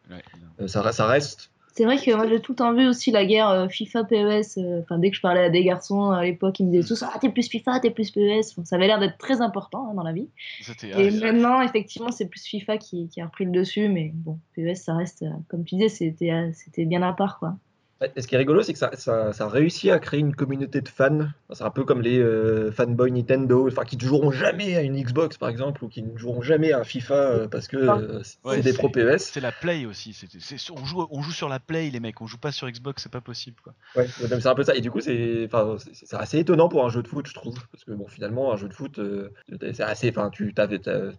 [0.67, 3.49] ça, ça reste c'est vrai que moi j'ai tout le temps vu aussi la guerre
[3.49, 4.59] euh, FIFA PES.
[4.59, 7.03] Euh, enfin, dès que je parlais à des garçons à l'époque, ils me disaient tous
[7.03, 8.43] Ah, t'es plus FIFA, t'es plus PES.
[8.65, 10.29] ça avait l'air d'être très important hein, dans la vie.
[10.83, 13.89] Et maintenant, effectivement, c'est plus FIFA qui, qui, a repris le dessus.
[13.89, 17.39] Mais bon, PES, ça reste, euh, comme tu disais, c'était bien à part.
[17.39, 17.57] quoi.
[18.17, 20.81] Ce qui est rigolo, c'est que ça, ça, ça, a réussi à créer une communauté
[20.81, 21.29] de fans.
[21.53, 25.01] C'est un peu comme les euh, fanboys Nintendo, enfin, qui ne joueront jamais à une
[25.01, 28.23] Xbox, par exemple, ou qui ne joueront jamais à un FIFA euh, parce que euh,
[28.23, 29.19] c'est des pro PES.
[29.19, 30.19] C'est la Play aussi.
[30.75, 32.21] on, joue, on joue sur la Play, les mecs.
[32.21, 33.57] On joue pas sur Xbox, c'est pas possible.
[33.63, 33.75] Quoi.
[33.97, 34.75] Ouais, c'est un peu ça.
[34.75, 35.49] Et du coup, c'est
[36.13, 37.59] assez étonnant pour un jeu de foot, je trouve.
[37.71, 39.01] Parce que, bon, finalement, un jeu de foot,
[39.61, 40.11] c'est assez.
[40.11, 40.55] Enfin, tu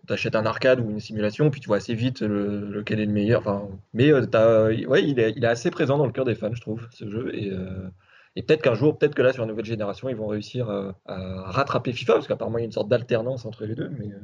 [0.09, 3.41] achètes un arcade ou une simulation, puis tu vois assez vite lequel est le meilleur.
[3.41, 6.61] Enfin, mais ouais, il est, il est assez présent dans le cœur des fans, je
[6.61, 7.35] trouve ce jeu.
[7.35, 7.89] Et, euh,
[8.35, 10.95] et peut-être qu'un jour, peut-être que là, sur la nouvelle génération, ils vont réussir à,
[11.05, 14.19] rattraper FIFA, parce qu'apparemment, il y a une sorte d'alternance entre les deux, mais, euh,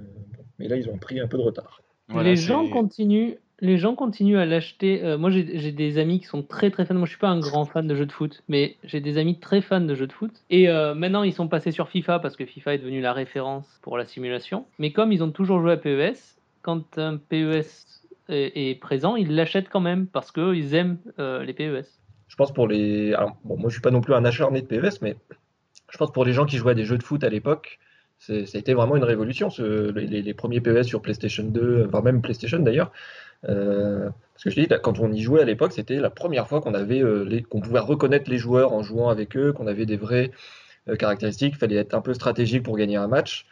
[0.57, 1.81] mais là, ils ont pris un peu de retard.
[2.15, 3.35] les gens continuent.
[3.61, 5.03] Les gens continuent à l'acheter.
[5.03, 6.95] Euh, moi, j'ai des amis qui sont très très fans.
[6.95, 9.37] Moi, je suis pas un grand fan de jeux de foot, mais j'ai des amis
[9.37, 10.31] très fans de jeux de foot.
[10.49, 13.97] Et maintenant, ils sont passés sur FIFA parce que FIFA est devenu la référence pour
[13.97, 14.65] la simulation.
[14.79, 17.65] Mais comme ils ont toujours joué à PES, quand un PES
[18.29, 21.98] est, est présent, ils l'achètent quand même parce qu'ils aiment euh, les PES.
[22.39, 23.13] Pense pour les.
[23.43, 25.17] Bon, moi, je suis pas non plus un acharné de PES, mais
[25.91, 27.79] je pense pour les gens qui jouaient à des jeux de foot à l'époque,
[28.17, 29.49] ça a été vraiment une révolution.
[29.49, 32.93] ce- les, premiers PES sur PlayStation 2, voire même PlayStation d'ailleurs.
[33.49, 36.61] Euh, parce que je dis, quand on y jouait à l'époque, c'était la première fois
[36.61, 39.97] qu'on avait euh, qu'on pouvait reconnaître les joueurs en jouant avec eux, qu'on avait des
[39.97, 40.31] vraies
[40.87, 41.57] euh, caractéristiques.
[41.57, 43.47] Fallait être un peu stratégique pour gagner un match.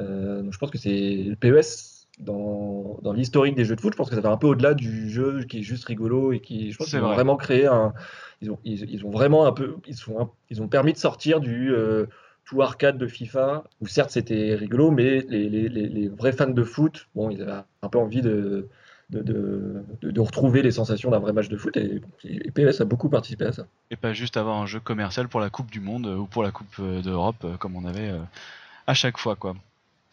[0.00, 3.92] Euh, donc je pense que c'est le PES dans, dans l'historique des jeux de foot.
[3.92, 6.40] Je pense que ça va un peu au-delà du jeu qui est juste rigolo et
[6.40, 7.14] qui, je pense, qu'ils ont vrai.
[7.16, 7.92] vraiment créé un.
[8.40, 9.76] Ils ont, ils, ils ont vraiment un peu.
[9.86, 12.06] Ils, sont ils ont permis de sortir du euh,
[12.44, 16.46] tout arcade de FIFA, où certes c'était rigolo, mais les, les- les- les vrais fans
[16.50, 18.68] de foot, bon, ils avaient un peu envie de,
[19.10, 22.80] de, de, de- de retrouver les sensations d'un vrai match de foot, et, et PES
[22.80, 23.66] a beaucoup participé à ça.
[23.90, 26.42] Et pas juste avoir un jeu commercial pour la Coupe du Monde euh, ou pour
[26.42, 28.12] la Coupe euh, d'Europe comme on avait
[28.86, 29.54] à chaque fois quoi.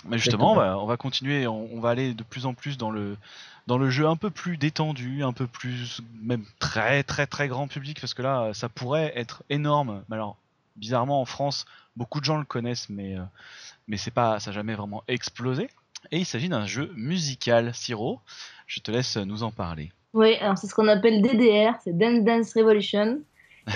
[0.06, 2.78] Mais justement, on va, on va continuer, on, on va aller de plus en plus
[2.78, 3.18] dans le
[3.68, 7.68] dans le jeu un peu plus détendu, un peu plus même très très très grand
[7.68, 10.04] public parce que là ça pourrait être énorme.
[10.10, 10.38] Mais alors
[10.76, 13.24] bizarrement en France, beaucoup de gens le connaissent mais euh,
[13.88, 15.70] mais c'est pas ça a jamais vraiment explosé.
[16.12, 18.20] Et il s'agit d'un jeu musical, Siro.
[18.66, 19.92] Je te laisse nous en parler.
[20.14, 23.20] Oui, alors c'est ce qu'on appelle DDR, c'est Dance Dance Revolution.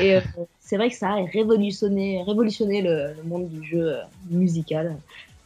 [0.01, 0.21] Et euh,
[0.59, 4.97] c'est vrai que ça a révolutionné, révolutionné le, le monde du jeu euh, musical.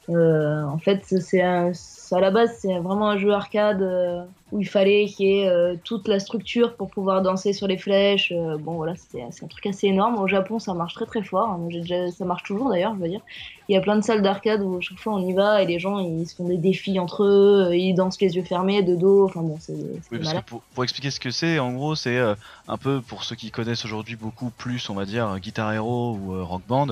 [0.09, 1.71] Euh, en fait, c'est à
[2.19, 5.75] la base, c'est vraiment un jeu arcade euh, où il fallait qu'il y ait euh,
[5.83, 8.33] toute la structure pour pouvoir danser sur les flèches.
[8.59, 10.17] Bon, voilà, c'est un truc assez énorme.
[10.17, 11.55] Au Japon, ça marche très très fort.
[11.69, 13.21] Déjà- ça marche toujours d'ailleurs, je veux dire.
[13.67, 15.77] Il y a plein de salles d'arcade où chaque fois on y va et les
[15.77, 19.25] gens ils se font des défis entre eux, ils dansent les yeux fermés, de dos.
[19.25, 19.73] Enfin bon, c'est
[20.11, 20.17] Oui,
[20.47, 22.19] pour, pour expliquer ce que c'est, en gros, c'est
[22.67, 26.43] un peu pour ceux qui connaissent aujourd'hui beaucoup plus, on va dire, Guitar Hero ou
[26.43, 26.87] Rock Band.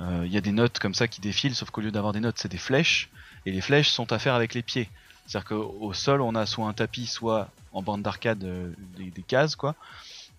[0.00, 2.20] Euh, Il y a des notes comme ça qui défilent, sauf qu'au lieu d'avoir des
[2.20, 3.10] notes, c'est des flèches.
[3.46, 4.88] Et les flèches sont à faire avec les pieds.
[5.26, 9.22] C'est-à-dire qu'au sol, on a soit un tapis, soit en bande d'arcade euh, des, des
[9.22, 9.74] cases, quoi.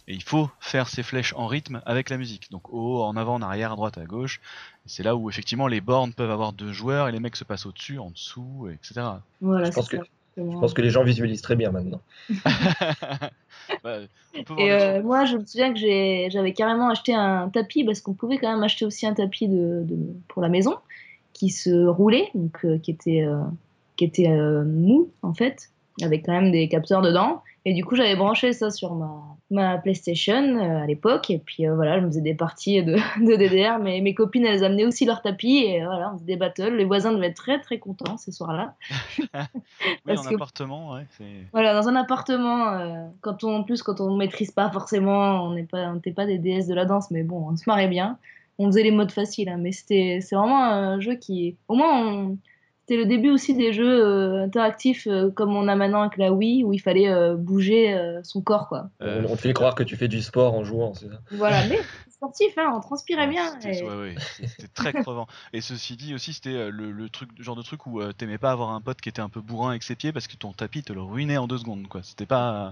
[0.07, 2.51] Et il faut faire ces flèches en rythme avec la musique.
[2.51, 4.39] Donc au haut, en avant, en arrière, à droite, à gauche.
[4.85, 7.65] C'est là où effectivement les bornes peuvent avoir deux joueurs et les mecs se passent
[7.65, 9.01] au-dessus, en dessous, etc.
[9.41, 10.09] Voilà, Je pense c'est que- ça.
[10.37, 12.01] Je pense que les gens visualisent très bien maintenant.
[13.83, 13.97] Bah,
[14.59, 18.37] Et euh, moi, je me souviens que j'avais carrément acheté un tapis parce qu'on pouvait
[18.37, 20.75] quand même acheter aussi un tapis de, de- pour la maison
[21.33, 23.39] qui se roulait, donc euh, qui était, euh,
[23.95, 25.69] qui était euh, mou en fait,
[26.01, 27.41] avec quand même des capteurs dedans.
[27.67, 31.31] Et du coup, j'avais branché ça sur ma, ma PlayStation euh, à l'époque.
[31.31, 32.93] Et puis euh, voilà, je me faisais des parties de,
[33.25, 33.79] de DDR.
[33.79, 35.63] Mais mes copines, elles amenaient aussi leur tapis.
[35.65, 36.75] Et voilà, on faisait des battles.
[36.75, 38.75] Les voisins devaient être très très contents ces soirs-là.
[40.07, 41.05] Oui, Parce en que- appartement, ouais.
[41.51, 45.43] Voilà, dans un appartement, euh, quand on, en plus, quand on ne maîtrise pas forcément,
[45.43, 47.63] on n'est pas, on n'était pas des déesses de la danse, mais bon, on se
[47.67, 48.17] marrait bien.
[48.59, 52.05] On faisait les modes faciles, hein, mais c'était, c'est vraiment un jeu qui, au moins,
[52.07, 52.37] on-
[52.87, 56.31] c'était le début aussi des jeux euh, interactifs euh, comme on a maintenant avec la
[56.31, 58.91] Wii, où il fallait euh, bouger euh, son corps, quoi.
[59.01, 61.19] Euh, on, te fait croire que tu fais du sport en jouant, c'est ça?
[61.31, 63.43] Voilà, mais c'est sportif, hein, on transpirait bien.
[63.59, 65.25] C'était et- ouais, ouais, c'était très crevant.
[65.51, 68.51] Et ceci dit aussi, c'était le, le truc, genre de truc où euh, t'aimais pas
[68.51, 70.83] avoir un pote qui était un peu bourrin avec ses pieds parce que ton tapis
[70.83, 72.03] te le ruinait en deux secondes, quoi.
[72.03, 72.71] C'était pas euh,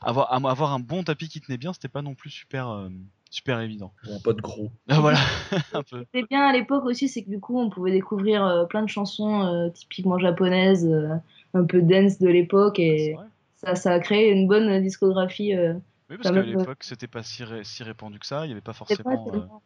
[0.00, 2.88] avoir avoir un bon tapis qui tenait bien, c'était pas non plus super euh,
[3.30, 3.92] super évident.
[4.06, 4.70] Ou un pote gros.
[4.88, 5.18] Ah, voilà,
[5.74, 6.04] un peu.
[6.12, 8.88] C'était bien à l'époque aussi, c'est que du coup, on pouvait découvrir euh, plein de
[8.88, 11.14] chansons euh, typiquement japonaises, euh,
[11.54, 13.26] un peu dance de l'époque, C'est et vrai.
[13.56, 15.54] ça, ça a créé une bonne discographie.
[15.54, 15.74] euh,
[16.10, 18.44] Oui, parce qu'à l'époque, c'était pas si, ré- si répandu que ça.
[18.46, 19.62] Il y avait pas c'est pas forcément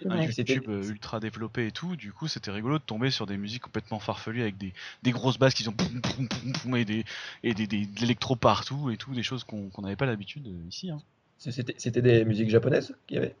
[0.00, 1.94] c'est un YouTube ultra développé et tout.
[1.96, 4.72] Du coup, c'était rigolo de tomber sur des musiques complètement farfelues avec des,
[5.02, 7.04] des grosses basses qui ont poum, poum, poum, poum, et des
[7.44, 10.90] et des, des- de l'électro partout et tout, des choses qu'on n'avait pas l'habitude ici.
[10.90, 11.00] hein.
[11.50, 13.34] C'était c'était des musiques japonaises qu'il y avait?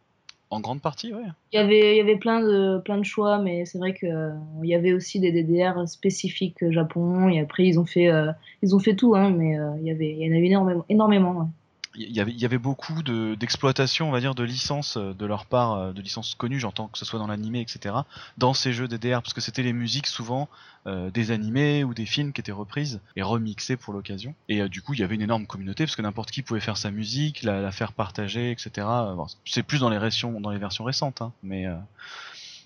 [0.50, 1.22] En grande partie, ouais.
[1.52, 4.36] Il y avait, il y avait plein, de, plein de choix, mais c'est vrai qu'il
[4.64, 8.76] y avait aussi des DDR spécifiques euh, Japon, et après ils ont fait, euh, ils
[8.76, 10.84] ont fait tout, hein, mais euh, il y avait, il y en a eu énormément.
[10.90, 11.46] énormément ouais.
[11.94, 15.26] Y avait, il y avait beaucoup de- d'exploitation, on va dire, de licences euh, de
[15.26, 17.94] leur part, euh, de licences connues, j'entends que ce soit dans l'animé, etc.,
[18.38, 20.48] dans ces jeux DDR, parce que c'était les musiques souvent
[20.86, 24.34] euh, des animés ou des films qui étaient reprises et remixées pour l'occasion.
[24.48, 26.60] Et euh, du coup, il y avait une énorme communauté, parce que n'importe qui pouvait
[26.60, 28.70] faire sa musique, la, la faire partager, etc.
[28.78, 31.76] Euh, bon, c'est plus dans les versions, dans les versions récentes, hein, mais euh,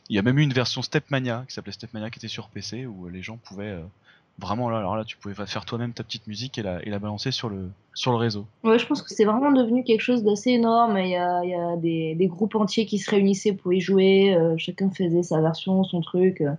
[0.08, 2.86] il y a même eu une version Stepmania, qui s'appelait Stepmania, qui était sur PC,
[2.86, 3.76] où les gens pouvaient...
[4.38, 7.48] Vraiment là, alors là, tu pouvais faire toi-même ta petite musique et la, balancer sur
[7.48, 7.70] le,
[8.06, 8.44] réseau.
[8.64, 10.98] Ouais, je pense que c'est vraiment devenu quelque chose d'assez énorme.
[10.98, 14.54] Il y a, y a des, groupes entiers qui se réunissaient pour y jouer, euh,
[14.58, 16.42] chacun faisait sa version, son truc.
[16.42, 16.52] euh.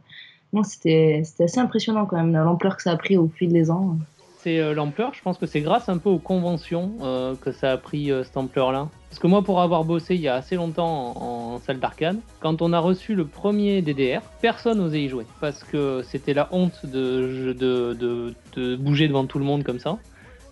[0.54, 3.98] Non, c'était assez impressionnant quand même, l'ampleur que ça a pris au fil des ans.
[4.40, 7.72] C'est euh, l'ampleur, je pense que c'est grâce un peu aux conventions euh, que ça
[7.72, 8.90] a pris euh, cette ampleur-là.
[9.10, 12.62] Parce que moi, pour avoir bossé il y a assez longtemps en, salle d'arcade, quand
[12.62, 15.26] on a reçu le premier DDR, personne n'osait y jouer.
[15.42, 19.98] Parce que c'était la honte de, de, de, bouger devant tout le monde comme ça.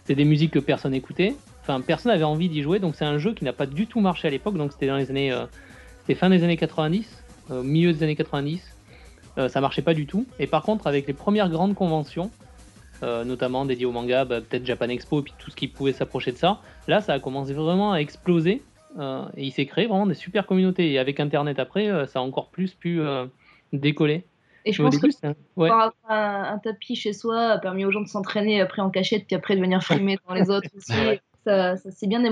[0.01, 1.35] C'était des musiques que personne n'écoutait.
[1.61, 2.79] Enfin, personne n'avait envie d'y jouer.
[2.79, 4.57] Donc, c'est un jeu qui n'a pas du tout marché à l'époque.
[4.57, 5.33] Donc, c'était dans les années.
[6.05, 8.61] C'était fin des années 90, euh, milieu des années 90.
[9.39, 10.27] Euh, ça marchait pas du tout.
[10.37, 12.29] Et par contre, avec les premières grandes conventions,
[13.01, 16.31] notamment dédiées au manga, bah, peut-être Japan Expo, et puis tout ce qui pouvait s'approcher
[16.31, 18.61] de ça, là, ça a commencé vraiment à exploser.
[18.99, 20.91] et il s'est créé vraiment des super communautés.
[20.91, 23.01] Et avec Internet après, ça a encore plus pu
[23.73, 24.25] décoller.
[24.65, 25.07] Et je pense que
[25.55, 25.69] ouais.
[25.69, 29.35] avoir un, tapis chez soi a permis aux gens de s'entraîner après en cachette, puis
[29.35, 30.91] après de venir filmer dans les autres aussi.
[31.45, 32.23] Ça, ça s'est bien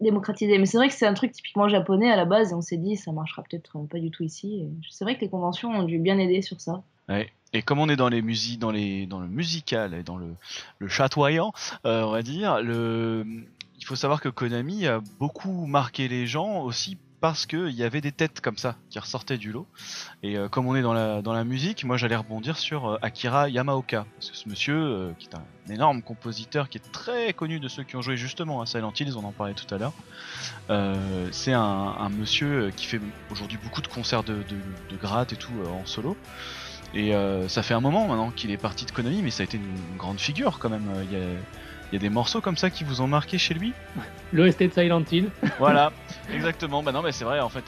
[0.00, 0.58] démocratisé.
[0.58, 2.76] Mais c'est vrai que c'est un truc typiquement japonais à la base, et on s'est
[2.76, 4.64] dit ça marchera peut-être pas du tout ici.
[4.88, 6.84] C'est vrai que les conventions ont dû bien aider sur ça.
[7.52, 8.22] Et comme on est dans les
[8.58, 10.34] dans les, dans le musical et dans le,
[10.78, 11.52] le chatoyant,
[11.84, 13.26] euh, on va dire, le,
[13.78, 18.00] il faut savoir que Konami a beaucoup marqué les gens aussi parce qu'il y avait
[18.00, 19.66] des têtes comme ça qui ressortaient du lot.
[20.22, 22.98] Et euh, comme on est dans la, dans la musique, moi j'allais rebondir sur euh,
[23.02, 24.06] Akira Yamaoka.
[24.14, 27.82] Parce que ce monsieur, qui est un, énorme compositeur, qui est très connu de ceux
[27.82, 29.92] qui ont joué justement à Silent Hills, on en parlait tout à l'heure,
[31.32, 34.56] c'est un, un, monsieur qui fait aujourd'hui beaucoup de concerts de, de,
[34.88, 36.16] de gratte et tout en solo.
[36.94, 37.12] Et
[37.48, 39.96] ça fait un moment maintenant qu'il est parti de Konami, mais ça a été une,
[39.96, 40.90] grande figure quand même.
[41.04, 41.26] Il y a,
[41.90, 43.72] il y a des morceaux comme ça qui vous ont marqué chez lui?
[44.32, 45.28] L'OST de Silent Hill.
[45.58, 45.92] voilà,
[46.32, 46.82] exactement.
[46.82, 47.64] Bah non, mais c'est vrai, en fait,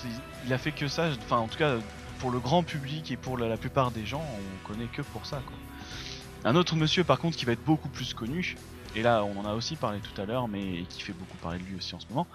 [0.46, 1.08] il, a fait que ça.
[1.24, 1.74] Enfin, en tout cas,
[2.20, 5.42] pour le grand public et pour la, plupart des gens, on connaît que pour ça.
[5.44, 5.56] Quoi.
[6.44, 8.56] Un autre monsieur, par contre, qui va être beaucoup plus connu,
[8.94, 11.58] et là, on en a aussi parlé tout à l'heure, mais qui fait beaucoup parler
[11.58, 12.28] de lui aussi en ce moment,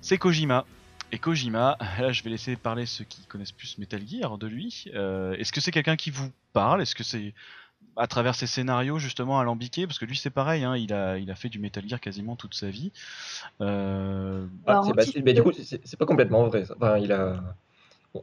[0.00, 0.64] c'est Kojima.
[1.10, 4.84] Et Kojima, là je vais laisser parler ceux qui connaissent plus Metal Gear de lui.
[4.94, 6.82] Euh, est-ce que c'est quelqu'un qui vous parle?
[6.82, 7.34] Est-ce que c'est
[7.96, 9.86] à travers ses scénarios justement alambiqués?
[9.86, 12.36] Parce que lui c'est pareil hein, il a il a fait du Metal Gear quasiment
[12.36, 12.92] toute sa vie.
[13.60, 14.46] Euh...
[14.66, 14.82] ah,
[15.24, 17.42] mais du coup c'est pas complètement vrai enfin, il a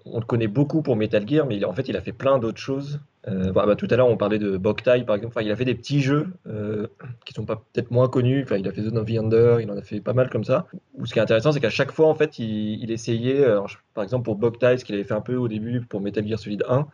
[0.06, 2.40] on le connaît beaucoup pour Metal Gear mais il, en fait il a fait plein
[2.40, 3.00] d'autres choses.
[3.28, 5.34] Euh, bah, bah, tout à l'heure on parlait de Boktai par exemple.
[5.36, 6.88] Enfin, il a fait des petits jeux euh,
[7.26, 8.44] qui sont peut-être moins connus.
[8.44, 10.44] Enfin, il a fait Zone of the Under il en a fait pas mal comme
[10.44, 10.68] ça.
[10.96, 13.46] Où ce qui est intéressant c'est qu'à chaque fois en fait il, essayait
[13.94, 16.40] par exemple pour Boktai ce qu'il avait fait un peu au début pour Metal Gear
[16.40, 16.88] Solid 1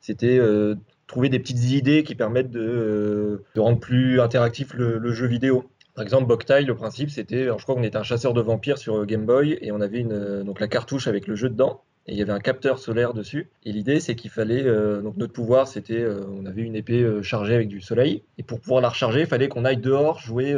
[0.00, 0.74] c'était euh,
[1.06, 5.70] trouver des petites idées qui permettent de, euh, rendre plus interactif le, jeu vidéo.
[5.94, 9.04] Par exemple, Boktai, le principe, c'était, je crois qu'on était un chasseur de vampires sur
[9.04, 12.12] Game Boy et on avait une, euh, donc la cartouche avec le jeu dedans et
[12.12, 13.48] il y avait un capteur solaire dessus.
[13.64, 17.54] Et l'idée, c'est qu'il fallait, euh, donc notre pouvoir, c'était, on avait une épée chargée
[17.54, 20.52] avec du soleil, et pour pouvoir la recharger, il fallait qu'on aille dehors jouer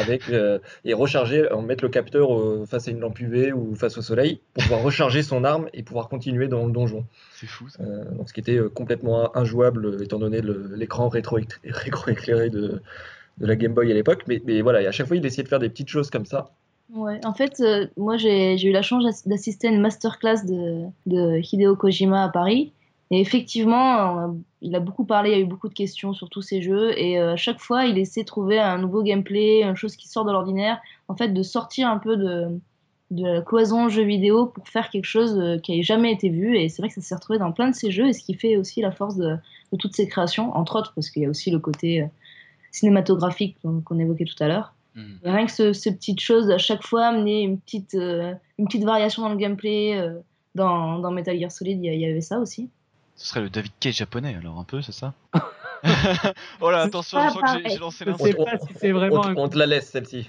[0.00, 0.30] avec
[0.84, 2.28] et recharger, en mettre le capteur
[2.66, 5.82] face à une lampe UV ou face au soleil pour pouvoir recharger son arme et
[5.82, 7.04] pouvoir continuer dans le donjon.
[7.42, 7.66] C'est fou.
[7.80, 10.40] Euh, donc, ce qui était euh, complètement injouable euh, étant donné
[10.76, 12.80] l'écran rétro-éclairé de,
[13.38, 14.22] de, la Game Boy à l'époque.
[14.28, 16.52] Mais, mais, voilà, à chaque fois, il essayait de faire des petites choses comme ça.
[16.94, 17.62] Ouais, en fait,
[17.96, 22.72] moi j'ai eu la chance d'assister à une masterclass de, de, Hideo Kojima à Paris.
[23.10, 26.42] Et effectivement, il a beaucoup parlé, il y a eu beaucoup de questions sur tous
[26.42, 26.98] ces jeux.
[26.98, 30.24] Et à chaque fois, il essaie de trouver un nouveau gameplay, une chose qui sort
[30.24, 30.80] de l'ordinaire.
[31.08, 32.58] En fait, de sortir un peu de,
[33.12, 36.56] de la cloison jeu vidéo pour faire quelque chose euh, qui n'avait jamais été vu.
[36.58, 38.34] Et c'est vrai que ça s'est retrouvé dans plein de ces jeux, et ce qui
[38.34, 39.36] fait aussi la force de,
[39.78, 42.06] toutes ces créations, entre autres parce qu'il y a aussi le côté euh,
[42.70, 44.74] cinématographique qu'on évoquait tout à l'heure.
[44.94, 45.18] Mhm.
[45.24, 48.84] rien que ce, ces petites choses, à chaque fois amener une petite, euh, une petite
[48.84, 50.00] variation dans le gameplay.
[50.54, 52.68] dans, dans, Metal Gear Solid, il y, avait ça aussi.
[53.16, 55.14] Ce serait le David Cage japonais, alors un peu, c'est ça?
[56.60, 58.36] oh là, attention, je sens que j'ai lancé l'insulte.
[58.38, 59.22] Je sais pas si c'est vraiment.
[59.36, 60.28] On, te la laisse celle-ci.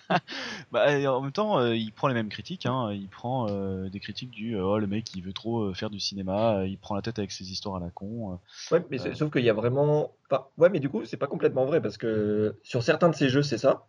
[0.72, 2.66] bah, en même temps, euh, il prend les mêmes critiques.
[2.66, 2.92] Hein.
[2.92, 6.00] Il prend euh, des critiques du oh le mec il veut trop euh, faire du
[6.00, 8.38] cinéma, il prend la tête avec ses histoires à la con.
[8.70, 10.12] Ouais, mais sauf qu'il y a vraiment.
[10.58, 13.42] ouais, mais du coup, c'est pas complètement vrai parce que sur certains de ces jeux,
[13.42, 13.86] c'est ça.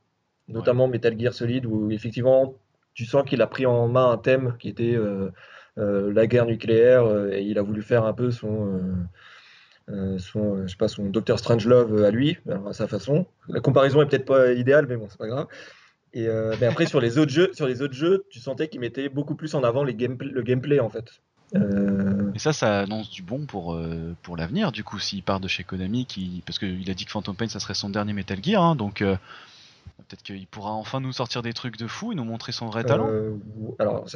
[0.48, 2.56] Notamment Metal Gear Solid où effectivement
[2.94, 4.98] tu sens qu'il a pris en main un thème qui était
[5.76, 8.96] la guerre nucléaire et il a voulu faire un peu son euh,
[10.17, 13.25] son, euh, je sais pas, son Doctor Strangelove euh, à lui, à sa façon.
[13.47, 15.47] La comparaison est peut-être pas idéale, mais bon, c'est pas grave.
[16.12, 16.28] Et
[16.60, 19.36] mais après sur les autres jeux, sur les autres jeux, tu sentais qu'il mettait beaucoup
[19.36, 21.21] plus en avant les le gameplay en fait.
[21.54, 23.80] Et ça, ça annonce du bon pour,
[24.23, 26.41] pour l'avenir, du coup, s'il part de chez Konami, qui...
[26.47, 29.04] parce qu'il a dit que Phantom Pain, ça serait son dernier Metal Gear, hein, donc
[29.04, 32.84] peut-être qu'il pourra enfin nous sortir des trucs de fou et nous montrer son vrai
[32.84, 33.10] talent.
[33.78, 34.08] alors,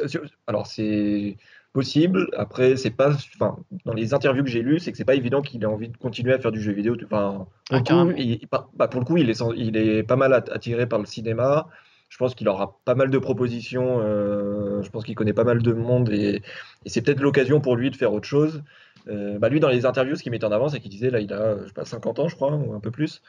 [0.48, 1.38] alors c'est
[1.74, 2.30] possible.
[2.38, 5.42] Après, c'est pas, enfin, dans les interviews que j'ai lues, c'est que c'est pas évident
[5.42, 6.96] qu'il ait envie de continuer à faire du jeu vidéo.
[7.04, 8.40] Enfin, pour, le, coup, il,
[8.76, 11.68] bah, pour le coup, il est, il est pas mal attiré par le cinéma.
[12.10, 14.00] Je pense qu'il aura pas mal de propositions.
[14.02, 16.44] Euh, je pense qu'il connaît pas mal de monde et,
[16.86, 18.64] c'est peut-être l'occasion pour lui de faire autre chose.
[19.08, 21.20] Euh, bah lui, dans les interviews, ce qu'il met en avant, c'est qu'il disait là,
[21.20, 23.22] il a, je sais pas, 50 ans, je crois, ou un peu plus.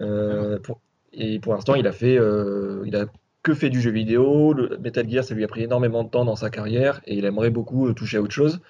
[0.00, 0.80] Euh, pour,
[1.12, 3.06] et pour l'instant, il a fait, il a
[3.46, 4.52] que fait du jeu vidéo.
[4.52, 7.24] Le Metal Gear, ça lui a pris énormément de temps dans sa carrière et il
[7.24, 8.60] aimerait beaucoup euh, toucher à autre chose.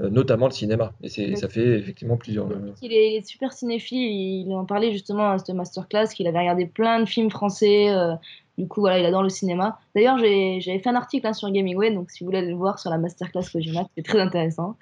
[0.00, 0.92] euh, notamment le cinéma.
[1.02, 2.50] Et c'est, ça fait effectivement plusieurs.
[2.50, 6.26] euh, Il est, il est super cinéphile, il en parlait justement à cette masterclass qu'il
[6.26, 7.88] avait regardé plein de films français.
[7.90, 8.14] euh,
[8.58, 9.78] du coup, voilà, il adore le cinéma.
[9.94, 12.78] D'ailleurs, j'avais fait un article hein, sur Gamingway, donc si vous voulez aller le voir
[12.78, 14.76] sur la masterclass Kojima, c'est très intéressant.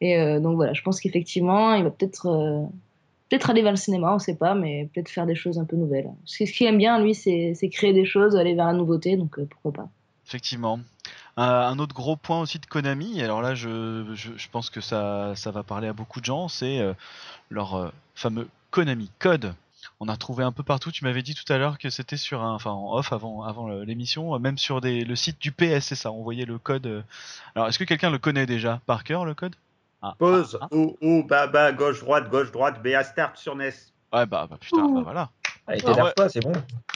[0.00, 2.62] Et euh, donc voilà, je pense qu'effectivement, il va peut-être euh,
[3.30, 5.76] peut-être aller vers le cinéma, on sait pas, mais peut-être faire des choses un peu
[5.76, 6.10] nouvelles.
[6.24, 9.16] Ce qui- ce qu'il aime bien, lui, c'est créer des choses, aller vers la nouveauté,
[9.16, 9.88] donc euh, pourquoi pas.
[10.26, 10.80] Effectivement.
[11.36, 14.04] Un, un autre gros point aussi de Konami, alors là je,
[14.50, 16.92] pense que ça, va parler à beaucoup de gens, c'est euh,
[17.50, 19.54] leur euh, fameux Konami Code.
[20.00, 22.42] On a retrouvé un peu partout, tu m'avais dit tout à l'heure que c'était sur
[22.42, 26.10] un, enfin en off avant, l'émission, euh, même sur le site du PS, c'est ça,
[26.10, 26.86] on voyait le code.
[26.86, 27.02] euh.
[27.54, 29.54] Alors est-ce que quelqu'un le connaît déjà par cœur le code?
[30.18, 33.70] Pause, ah, haut, haut, bas, bas, gauche, droite, gauche, droite, BA Start sur NES.
[34.12, 34.20] ah.
[34.20, 35.30] Ouais bah, bah putain, bah voilà.
[35.66, 36.12] Ah, et Ah t'énerve ouais.
[36.16, 36.52] pas, c'est bon.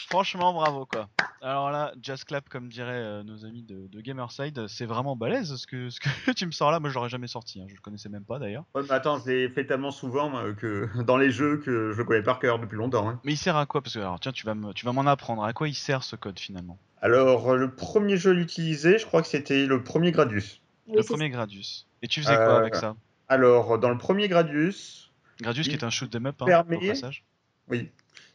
[0.09, 1.09] Franchement, bravo quoi.
[1.43, 5.57] Alors là, Jazz Clap, comme diraient euh, nos amis de, de Gamerside, c'est vraiment balèze
[5.57, 6.81] ce que, ce que tu me sors là.
[6.81, 7.61] Moi, je l'aurais jamais sorti.
[7.61, 7.67] hein.
[7.69, 8.65] Je le connaissais même pas d'ailleurs.
[8.75, 11.99] Ouais, mais attends, je l'ai fait tellement souvent moi, que dans les jeux que je
[11.99, 13.07] le connais par cœur depuis longtemps.
[13.09, 13.21] hein.
[13.25, 13.83] Mais il sert à quoi?
[13.83, 15.45] Parce que alors tiens, tu vas me, tu vas m'en apprendre.
[15.45, 16.79] À quoi il sert ce code finalement?
[17.03, 20.63] Alors, le premier jeu à l'utiliser, je crois que c'était le premier Gradius.
[20.87, 21.87] Oui, Le premier Gradius.
[22.05, 22.95] Et tu faisais quoi Euh, avec ça
[23.31, 26.81] Alors, dans le premier Gradius, Gradius qui est un shoot 'em up, hein, permet- au
[26.89, 27.25] passage.
[27.69, 27.89] oui,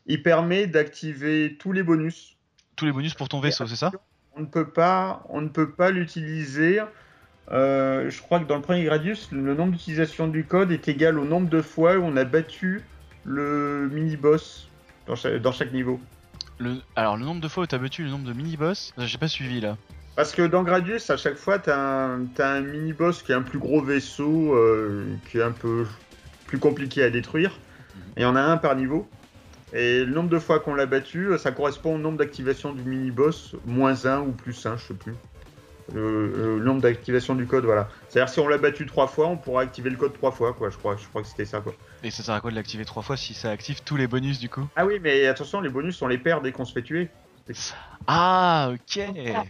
[0.08, 2.36] il permet d'activer tous les bonus.
[2.76, 3.92] Tous les bonus pour ton vaisseau, c'est ça
[4.36, 6.82] On ne peut pas, on ne peut pas l'utiliser.
[7.52, 11.20] euh, je crois que dans le premier Gradius, le nombre d'utilisation du code est égal
[11.20, 12.82] au nombre de fois où on a battu
[13.24, 14.68] le mini-boss
[15.06, 16.00] dans, cha- dans chaque niveau.
[16.58, 16.82] le...
[16.96, 19.62] Alors le nombre de fois où t'as battu le nombre de mini-boss, j'ai pas suivi
[19.62, 19.78] là.
[20.20, 23.82] Parce que dans Gradius, à chaque fois, t'as un, mini-boss qui est un plus gros
[23.82, 25.86] vaisseau, euh, qui est un peu
[26.46, 27.58] plus compliqué à détruire.
[28.18, 29.08] Et il y en a un par niveau.
[29.72, 33.56] Et le nombre de fois qu'on l'a battu, ça correspond au nombre d'activation du mini-boss,
[33.66, 35.16] moins 1 ou plus 1, je sais plus.
[35.94, 37.88] Le, le nombre d'activation du code, voilà.
[38.10, 40.70] C'est-à-dire si on l'a battu trois fois, on pourra activer le code trois fois, quoi.
[40.70, 41.74] Je crois, je crois que c'était ça, quoi.
[42.04, 44.38] Et ça sert à quoi de l'activer trois fois si ça active tous les bonus
[44.38, 44.68] du coup?
[44.76, 47.10] Ah oui, mais attention, les bonus, on les perd dès qu'on se fait tuer.
[48.08, 49.04] Ah, ok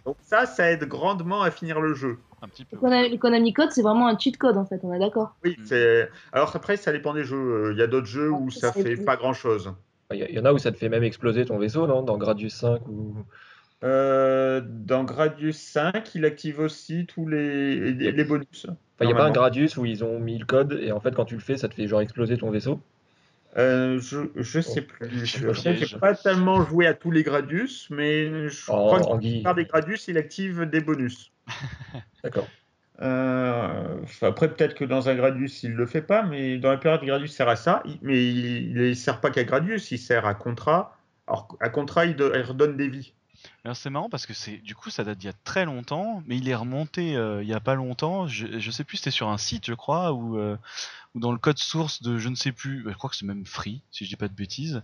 [0.06, 2.20] Donc ça, ça aide grandement à finir le jeu.
[2.42, 2.78] Un petit peu.
[2.82, 5.36] Le Konami, Code, c'est vraiment un cheat code en fait, on est d'accord.
[5.44, 5.66] Oui, Mm.
[5.66, 6.10] c'est.
[6.32, 7.72] Alors après, ça dépend des jeux.
[7.74, 9.74] Il y a d'autres jeux où ça fait pas grand-chose.
[10.12, 12.02] Il y, en a où ça te fait même exploser ton vaisseau, non?
[12.02, 13.16] Dans Gradius 5 ou.
[13.84, 18.66] Euh, dans Gradius 5, il active aussi tous les, bonus.
[18.66, 19.32] Enfin, il n'y a pas un.
[19.32, 21.68] Gradius où ils ont mis le code et en fait, quand tu le fais, ça
[21.68, 22.80] te fait genre exploser ton vaisseau?
[23.58, 25.26] Euh, je, je sais plus.
[25.26, 26.14] Je j'ai pas.
[26.16, 30.18] tellement joué à tous les Gradius, mais je En, crois que plupart des Gradius, il
[30.18, 31.32] active des bonus.
[32.24, 32.48] D'accord.
[33.02, 37.00] Euh, après, peut-être que dans un Gradius, il le fait pas, mais dans la plupart
[37.00, 37.82] des Gradius, il sert à ça.
[38.02, 40.98] Mais il ne sert pas qu'à Gradius, il sert à Contra.
[41.28, 43.14] Alors, à Contra, il, do- il redonne des vies.
[43.64, 46.22] Alors, C'est marrant parce que c'est du coup ça date d'il y a très longtemps,
[46.28, 48.28] mais il est remonté euh, il y a pas longtemps.
[48.28, 50.58] Je, je sais plus, c'était sur un site, je crois, ou euh,
[51.16, 52.84] ou dans le code source de je ne sais plus.
[52.88, 54.82] Je crois que c'est même Free, si je dis pas de bêtises.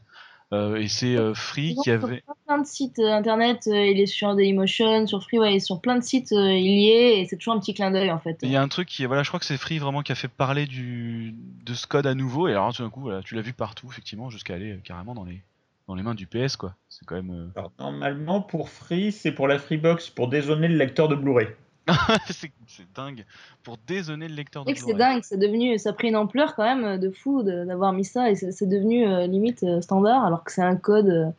[0.54, 2.24] Euh, et c'est euh, Free qui sur avait.
[2.46, 5.60] plein de sites euh, internet, euh, il est sur Dailymotion, sur Free, ouais, il est
[5.60, 8.12] sur plein de sites, euh, il y est, et c'est toujours un petit clin d'œil
[8.12, 8.38] en fait.
[8.44, 10.16] Il y a un truc qui, voilà, je crois que c'est Free vraiment qui a
[10.16, 11.34] fait parler du
[11.66, 12.48] de ce code à nouveau.
[12.48, 15.16] Et alors tout d'un coup, voilà, tu l'as vu partout, effectivement, jusqu'à aller euh, carrément
[15.16, 15.42] dans les
[15.88, 16.76] dans les mains du PS, quoi.
[16.90, 17.32] C'est quand même.
[17.32, 21.48] euh, Alors, normalement, pour Free, c'est pour la Freebox, pour dézoner le lecteur de Blu-ray.
[22.30, 22.52] c'est
[22.96, 23.26] dingue
[23.64, 24.98] pour dézoner le lecteur de C'est Blu-ray.
[24.98, 28.06] dingue, c'est devenu, ça a pris une ampleur quand même euh, de fou d'avoir mis
[28.06, 31.34] ça, et c'est c'est devenu euh, limite euh, standard, alors que c'est un code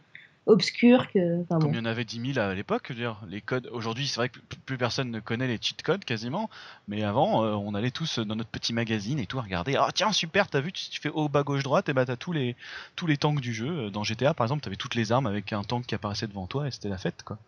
[0.49, 1.43] euh, obscur que.
[1.43, 1.73] Enfin Comme bon.
[1.73, 3.69] il y en avait 10 000 à l'époque, dire, les codes.
[3.73, 6.49] Aujourd'hui, c'est vrai que plus personne ne connaît les cheat codes quasiment,
[6.89, 9.77] mais avant, euh, on allait tous dans notre petit magazine et tout regarder.
[9.77, 12.17] Ah tiens, super, t'as vu, tu, tu fais haut, bas, gauche, droite, et bah t'as
[12.17, 12.57] tous les
[12.97, 13.69] tous les tanks du jeu.
[13.87, 16.47] Euh, Dans GTA, par exemple, t'avais toutes les armes avec un tank qui apparaissait devant
[16.47, 17.39] toi et c'était la fête, quoi.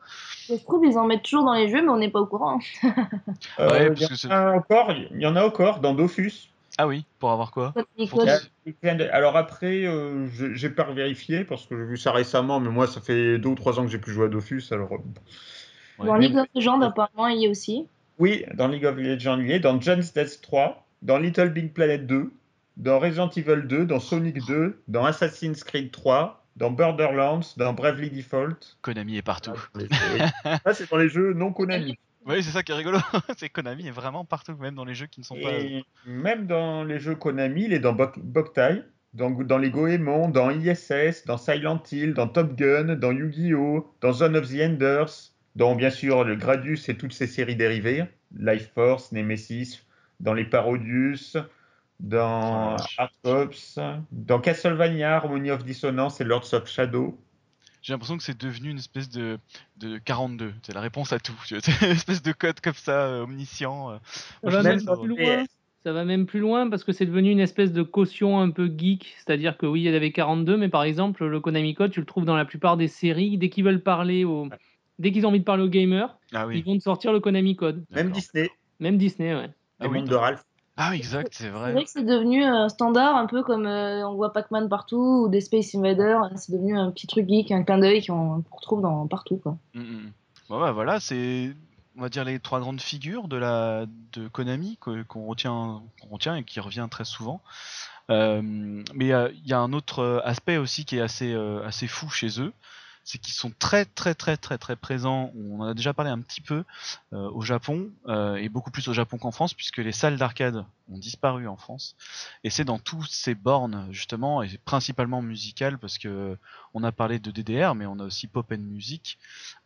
[0.47, 2.27] Ça se trouve, ils en mettent toujours dans les jeux, mais on n'est pas au
[2.27, 2.59] courant.
[3.61, 5.81] Euh, Ouais, il parce y que c'est- en a encore, il y en a encore
[5.81, 6.33] dans Dofus.
[6.81, 7.75] Ah oui, pour avoir quoi?
[8.09, 8.25] Pour
[9.13, 13.01] Alors après, euh, j'ai pas vérifié parce que j'ai vu ça récemment, mais moi ça
[13.01, 14.63] fait deux ou trois ans que j'ai plus joué à Dofus.
[14.71, 14.93] Alors
[15.99, 16.07] Ouais.
[16.07, 17.87] Dans mais- League of Legends, apparemment, il y est aussi.
[18.21, 21.73] oui, dans League of Legends, il y est, dans Just Dance 3, dans Little Big
[21.73, 22.31] Planet 2,
[22.77, 28.11] dans Resident Evil 2, dans Sonic 2, dans Assassin's Creed 3, dans Borderlands, dans Bravely
[28.11, 28.77] Default.
[28.83, 29.51] Konami est partout.
[30.45, 31.99] Ah, c'est dans les jeux non Konami.
[32.29, 32.99] Oui, c'est ça qui est rigolo.
[33.39, 35.53] c'est Konami est vraiment partout, même dans les jeux qui ne sont pas.
[35.53, 38.83] Et même dans les jeux Konami, il est dans Bok- Boktai,
[39.15, 44.13] dans, dans les Goemon, dans ISS, dans Silent Hill, dans Top Gun, dans Yu-Gi-Oh!, dans
[44.13, 48.05] Zone of the Enders, dans bien sûr le Gradius et toutes ses séries dérivées,
[48.39, 49.81] Life Force, Nemesis,
[50.21, 51.37] dans les Parodius,
[52.01, 52.77] dans.
[52.99, 53.79] Art Ops,
[54.13, 57.19] dans Castlevania, Harmony of Dissonance et Lords of Shadow.
[57.83, 59.39] J'ai l'impression que c'est devenu une espèce de,
[59.79, 60.53] de 42.
[60.63, 61.35] C'est la réponse à tout.
[61.47, 63.91] C'est une espèce de code comme ça, euh, omniscient.
[63.93, 63.97] euh.
[64.45, 65.49] Je va même ça le PS.
[65.85, 68.67] Ça va même plus loin parce que c'est devenu une espèce de caution un peu
[68.77, 69.15] geek.
[69.17, 72.05] C'est-à-dire que oui, il y avait 42, mais par exemple, le Konami Code, tu le
[72.07, 73.39] trouves dans la plupart des séries.
[73.39, 74.49] Dès qu'ils veulent parler aux...
[74.99, 77.55] Dès qu'ils ont envie de parler aux gamers, Ah ils vont te sortir le Konami
[77.55, 77.85] Code.
[77.91, 78.11] Même.
[78.11, 78.51] Disney,
[78.81, 79.49] Même Disney, ouais.
[79.79, 80.11] Ah les oui, mondes non.
[80.11, 80.43] de Ralph.
[80.81, 81.73] Ah exact, c'est C'est vrai.
[81.73, 85.29] vrai que c'est devenu un standard, un peu comme euh, on voit Pac-Man partout ou
[85.29, 86.31] des Space Invaders.
[86.37, 89.39] C'est devenu un petit truc geek, un clin d'œil qu'on retrouve dans, partout.
[89.39, 89.57] Quoi.
[89.75, 90.13] Mm, mm.
[90.49, 91.55] Bon, bah, voilà, c'est
[91.97, 96.45] on va dire les trois grandes figures de la de Konami qu'on retient retient et
[96.45, 97.43] qui revient très souvent.
[98.11, 98.41] Euh,
[98.95, 101.87] mais euh, il y a un autre euh, aspect aussi qui est assez euh, assez
[101.87, 102.53] fou chez eux,
[103.09, 105.33] c'est qu'ils sont très très très très très présents.
[105.35, 106.65] On en a déjà parlé un petit peu
[107.15, 110.67] euh, au Japon euh, et beaucoup plus au Japon qu'en France puisque les salles d'arcade
[110.91, 111.97] ont disparu en France
[112.45, 116.37] et c'est dans tous ces bornes justement et principalement musicales parce que
[116.75, 119.19] on a parlé de DDR mais on a aussi Pop and Music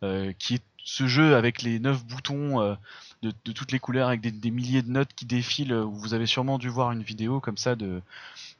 [0.03, 2.75] euh, qui est ce jeu avec les neuf boutons euh,
[3.23, 6.27] de, toutes les couleurs avec des, des milliers de notes qui défilent euh, vous avez
[6.27, 8.01] sûrement dû voir une vidéo comme ça de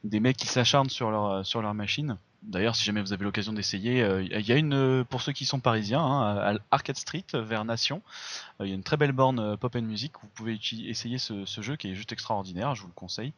[0.04, 2.18] des mecs qui s'acharnent sur leur sur leur machine.
[2.46, 5.32] D'ailleurs, si jamais vous avez l'occasion d'essayer, euh, il y a une euh, pour ceux
[5.32, 8.02] qui sont parisiens hein, à, Arcade Street euh, vers Nation,
[8.60, 11.76] il y a une très belle borne Pop and Music vous pouvez essayer ce jeu
[11.76, 13.32] qui est juste extraordinaire, je vous le conseille.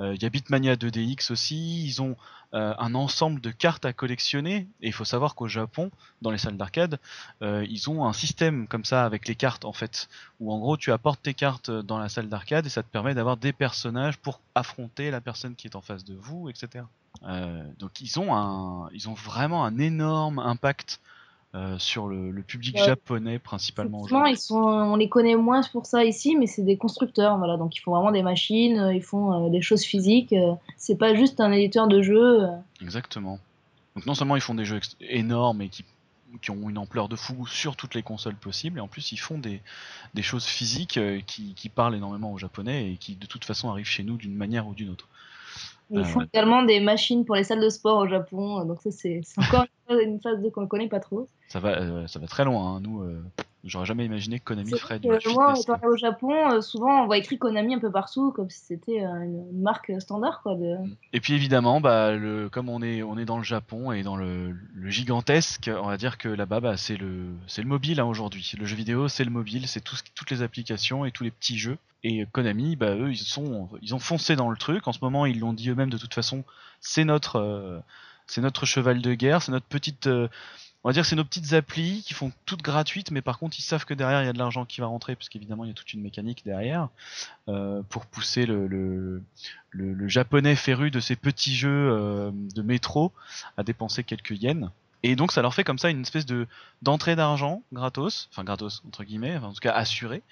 [0.00, 2.16] Euh, Il y a Bitmania 2DX aussi, ils ont
[2.52, 5.90] euh, un ensemble de cartes à collectionner et il faut savoir qu'au Japon,
[6.22, 6.98] dans les salles d'arcade,
[7.42, 10.08] euh, ils ont un système comme ça avec les cartes en fait,
[10.40, 13.14] où en gros tu apportes tes cartes dans la salle d'arcade et ça te permet
[13.14, 16.84] d'avoir des personnages pour affronter la personne qui est en face de vous, etc.
[17.78, 21.00] Donc ils ont ils ont vraiment un énorme impact
[21.54, 22.84] euh, sur le, le public Ouais.
[22.84, 27.38] japonais principalement ils sont, on les connaît moins pour ça ici, mais c'est des constructeurs.
[27.38, 30.32] Voilà, donc ils font vraiment des machines, euh, ils font euh, des choses physiques.
[30.32, 32.42] euh, c'est pas juste un éditeur de jeux.
[32.44, 32.48] euh,
[32.82, 33.38] Exactement.
[33.94, 35.84] Donc non seulement ils font des jeux énormes et qui,
[36.42, 39.16] qui ont une ampleur de fou sur toutes les consoles possibles, et en plus ils
[39.18, 39.62] font des,
[40.14, 43.70] des choses physiques euh, qui, qui parlent énormément aux japonais et qui de toute façon
[43.70, 45.06] arrivent chez nous d'une manière ou d'une autre.
[45.90, 46.26] Ils Ah font ouais.
[46.32, 48.60] également des machines pour les salles de sport au Japon.
[48.60, 51.28] euh, Donc ça, c'est encore une phase- une phase de qu'on connaît pas trop.
[51.48, 52.76] Ça va, euh, ça va très loin.
[52.76, 52.80] hein.
[52.80, 53.22] Nous, euh,
[53.64, 55.80] j'aurais jamais imaginé que Konami ferait du que moi, fitness.
[55.82, 59.22] au Japon, euh, souvent on voit écrit Konami un peu partout, comme si c'était euh,
[59.22, 60.42] une, marque standard.
[60.42, 60.76] Quoi, de...
[61.12, 64.16] Et puis évidemment, bah, le, comme on est, on est dans le Japon et dans
[64.16, 67.34] le, le gigantesque, on va dire que là-bas, bah, c'est le,
[67.64, 68.52] mobile hein, aujourd'hui.
[68.58, 71.30] Le jeu vidéo, c'est le mobile, c'est tout, ce- toutes les applications et tous les
[71.30, 71.78] petits jeux.
[72.02, 74.86] Et Konami, bah, eux, ils sont, ils ont foncé dans le truc.
[74.86, 76.44] En ce moment, ils l'ont dit eux-mêmes de toute façon,
[76.80, 77.80] c'est notre, euh,
[78.26, 80.28] c'est notre cheval de guerre, c'est notre petite, euh,
[80.84, 83.62] on va dire, c'est nos petites applis qui font toutes gratuites, mais par contre, ils
[83.62, 85.70] savent que derrière, il y a de l'argent qui va rentrer, parce qu'évidemment, il y
[85.70, 86.88] a toute une mécanique derrière
[87.48, 89.22] euh, pour pousser le, le,
[89.70, 93.12] le, japonais féru de ces petits jeux euh, de métro
[93.56, 94.70] à dépenser quelques yens.
[95.02, 96.46] Et donc ça leur fait comme ça une espèce de
[96.80, 100.22] d'entrée d'argent gratos, enfin gratos entre guillemets, enfin, en tout cas assuré.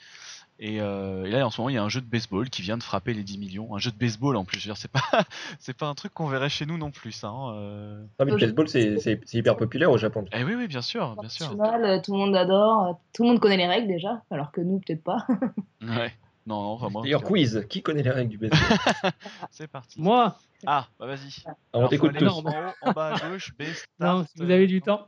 [0.58, 2.62] Et, euh, et là en ce moment il y a un jeu de baseball qui
[2.62, 4.58] vient de frapper les 10 millions, un jeu de baseball en plus.
[4.60, 5.00] Je veux dire, c'est pas
[5.58, 7.24] c'est pas un truc qu'on verrait chez nous non plus.
[7.24, 8.04] Hein, euh.
[8.18, 10.24] Ah, mais le baseball, c'est c'est- c'est hyper populaire au Japon.
[10.32, 11.56] Eh oui oui bien sûr bien sûr.
[11.56, 14.60] National, euh, tout le monde adore, tout le monde connaît les règles déjà, alors que
[14.60, 15.26] nous peut-être pas.
[15.82, 16.12] Ouais.
[16.46, 17.00] Non non enfin moi.
[17.00, 18.60] en D'ailleurs, quiz, qui connaît les règles du baseball?
[19.50, 20.00] C'est parti.
[20.00, 20.36] Moi,
[20.66, 21.42] Ah bah vas-y.
[21.72, 22.26] Alors, on t'écoute tous.
[22.28, 23.86] en haut, en bas à gauche, B, start.
[24.00, 25.06] non, si vous avez du temps.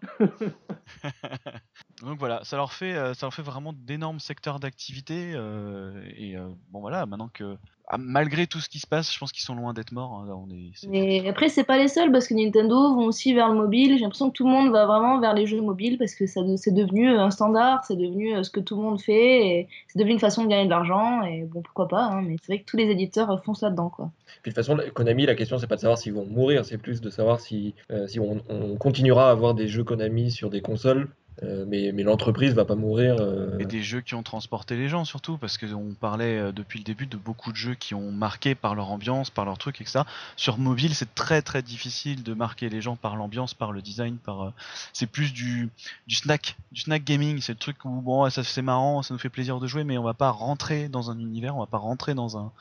[2.00, 5.32] Donc voilà, ça leur fait, euh, fait vraiment d'énormes secteurs d'activité.
[5.34, 7.58] euh, et euh, bon voilà, maintenant que
[7.88, 10.20] ah, malgré tout ce qui se passe, je pense qu'ils sont loin d'être morts.
[10.22, 13.04] hein, là, on est, c'est- Mais après, c'est pas les seuls parce que Nintendo vont
[13.04, 13.94] aussi vers le mobile.
[13.96, 16.40] J'ai l'impression que tout le monde va vraiment vers les jeux mobiles parce que ça,
[16.56, 19.98] c'est devenu un standard, c'est devenu euh, ce que tout le monde fait et c'est
[19.98, 21.22] devenu une façon de gagner de l'argent.
[21.24, 23.90] Et bon, pourquoi pas, hein, mais c'est vrai que tous les éditeurs euh, foncent là-dedans.
[23.90, 24.10] Quoi.
[24.42, 26.78] Puis de toute façon, Konami, la question, c'est pas de savoir s'ils vont mourir, c'est
[26.78, 30.48] plus de savoir si, euh, si on, on continuera à avoir des jeux Konami sur
[30.50, 31.08] des consoles,
[31.42, 33.16] euh, mais, mais l'entreprise va pas mourir.
[33.18, 36.78] euh, Et des jeux qui ont transporté les gens surtout, parce qu'on parlait euh, depuis
[36.78, 39.80] le début de beaucoup de jeux qui ont marqué par leur ambiance, par leur truc,
[39.80, 40.02] etc.
[40.36, 44.16] Sur mobile, c'est très très difficile de marquer les gens par l'ambiance, par le design,
[44.16, 44.52] par.
[44.92, 45.70] C'est plus du,
[46.06, 47.40] du snack, du snack gaming.
[47.40, 49.98] C'est le truc où bon, ça c'est marrant, ça nous fait plaisir de jouer, mais
[49.98, 52.52] on va pas rentrer dans un univers, on va pas rentrer dans un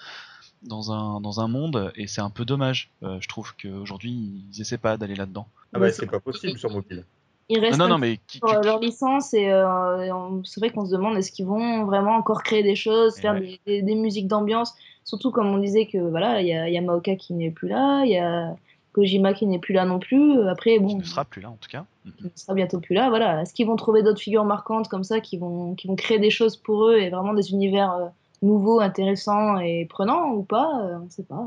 [0.64, 2.90] dans un dans un monde, et c'est un peu dommage.
[3.04, 5.48] Euh, je trouve qu'aujourd'hui ils essaient pas d'aller là-dedans.
[5.74, 7.06] Ah bah, c'est pas possible sur mobile.
[7.50, 10.02] Ils restent Non non un non, mais qui- sur qui- euh, leur licence et, euh,
[10.04, 10.12] et
[10.46, 13.34] c'est vrai qu'on se demande est-ce qu'ils vont vraiment encore créer des choses, Et faire
[13.34, 13.60] ouais.
[13.66, 14.74] des, des- des musiques d'ambiance,
[15.04, 18.12] surtout comme on disait que voilà, il y a Yamaoka qui n'est plus là, il
[18.12, 18.56] y a
[18.94, 20.48] Kojima qui n'est plus là non plus.
[20.48, 21.86] Après qui bon, ne sera plus là en tout cas.
[22.06, 23.10] Mm, il sera bientôt plus là.
[23.10, 26.20] Voilà, est-ce qu'ils vont trouver d'autres figures marquantes comme ça qui vont qui vont créer
[26.20, 28.06] des choses pour eux et vraiment des univers euh,
[28.42, 30.70] nouveaux, intéressants et prenants ou pas?
[30.84, 31.46] Euh, On ne sait pas.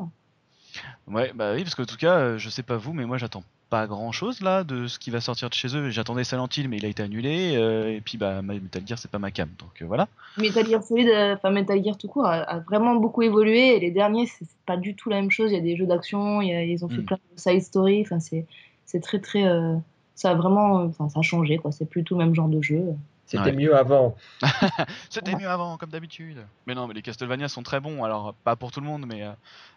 [1.06, 3.86] Ouais, bah oui, parce qu'en tout cas, je sais pas vous, mais moi j'attends pas
[3.88, 5.90] grand chose là de ce qui va sortir de chez eux.
[5.90, 7.54] J'attendais Silent Hill, mais il a été annulé.
[7.56, 10.06] euh, et puis bah Metal Gear, c'est pas ma cam, donc euh, voilà.
[10.38, 13.76] Metal Gear Solid, euh, enfin Metal Gear tout court, a, a vraiment beaucoup évolué.
[13.76, 15.50] Et les derniers, c'est pas du tout la même chose.
[15.50, 17.04] Il y a des jeux d'action, ils ont fait Mm.
[17.06, 18.02] plein de side story.
[18.02, 18.46] Enfin, c'est
[18.84, 19.44] c'est très très.
[19.44, 19.74] euh,
[20.14, 21.72] ça a vraiment, enfin, ça a changé quoi.
[21.72, 22.94] C'est plus tout le même genre de jeu.
[23.26, 23.52] C'était Ouais.
[23.52, 24.16] mieux avant.
[25.10, 26.46] C'était mieux avant, comme d'habitude.
[26.66, 28.04] Mais non, mais les Castlevania sont très bons.
[28.04, 29.32] Alors, pas pour tout le monde, mais euh,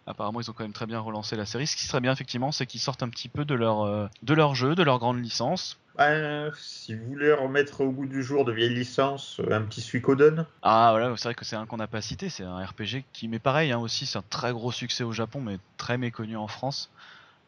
[0.05, 1.65] apparemment, ils ont quand même très bien relancé la série.
[1.65, 4.33] Ce qui serait bien, effectivement, c'est qu'ils sortent un petit peu de leur, euh, de
[4.35, 5.79] leur jeu, de leur grande licence.
[5.97, 9.81] Ben, si vous voulez remettre au goût du jour de vieilles licences, euh, un petit
[9.81, 10.45] Suikoden.
[10.61, 12.29] Ah, voilà, c'est vrai que c'est un qu'on n'a pas cité.
[12.29, 15.41] C'est un RPG qui, mais pareil, hein, aussi, c'est un très gros succès au Japon,
[15.41, 16.91] mais très méconnu en France.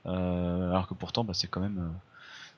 [0.08, 1.94] Euh, alors que pourtant, bah, c'est quand même.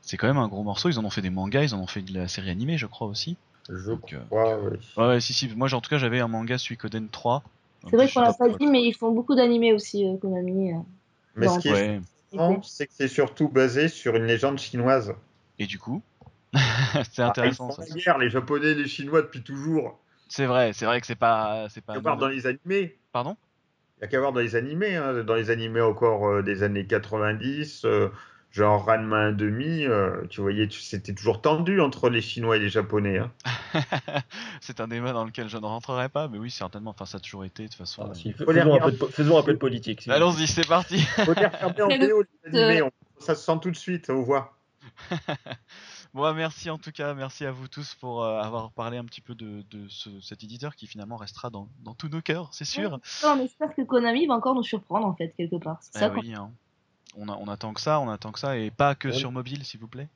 [0.03, 1.87] C'est quand même un gros morceau, ils en ont fait des mangas, ils en ont
[1.87, 3.37] fait de la série animée, je crois aussi.
[3.69, 4.77] Je Donc, euh, crois, oui.
[4.97, 7.43] Ouais, ouais, si, si, moi en tout cas j'avais un manga Suikoden 3.
[7.89, 10.73] C'est vrai qu'on l'a pas dit, mais ils font beaucoup d'animés aussi, euh, Konami.
[10.73, 10.77] euh.
[11.35, 12.01] Mais ce qui est Ouais.
[12.33, 15.13] marrant, c'est que c'est surtout basé sur une légende chinoise.
[15.59, 16.01] Et du coup,
[17.11, 17.83] c'est Ah, intéressant ils ça.
[17.83, 19.99] font la guerre, les Japonais et les Chinois depuis toujours.
[20.27, 21.95] C'est vrai, c'est vrai que c'est pas, c'est Il pas.
[21.95, 22.99] y a qu'à voir dans les animés.
[23.11, 23.37] Pardon?
[23.97, 24.95] Il y a qu'à voir dans les animés.
[24.95, 25.23] hein.
[25.23, 28.09] Dans les animés encore euh, des années 90, euh,
[28.53, 32.69] genre Ranma 1,5, euh, tu voyais, tu- c'était toujours tendu entre les Chinois et les
[32.69, 33.17] Japonais.
[33.17, 33.31] hein.
[34.61, 36.91] C'est un débat dans lequel je ne rentrerai pas, mais oui, certainement.
[36.91, 38.03] Enfin, ça a toujours été de toute façon.
[38.05, 38.13] Ah, euh.
[38.13, 40.07] si, faisons, un peu de, po- faisons un peu de politique.
[40.07, 40.99] Allons-y, c'est parti.
[41.25, 42.81] Faut les regarder en vidéo, les animés.
[42.83, 44.55] on- ça se sent tout de suite aux voix.
[46.13, 49.05] Bon, bah, merci en tout cas, merci à vous tous pour euh, avoir parlé un
[49.05, 52.49] petit peu de, de ce- cet éditeur qui finalement restera dans, dans tous nos cœurs,
[52.51, 52.91] c'est sûr.
[53.23, 55.77] Non, on espère que Konami va encore nous surprendre en fait quelque part.
[55.81, 56.51] C'est Eh ça oui, hein.
[57.17, 59.13] On, a- on attend que ça, on attend que ça, et pas que Oui.
[59.15, 60.07] sur mobile, s'il vous plaît.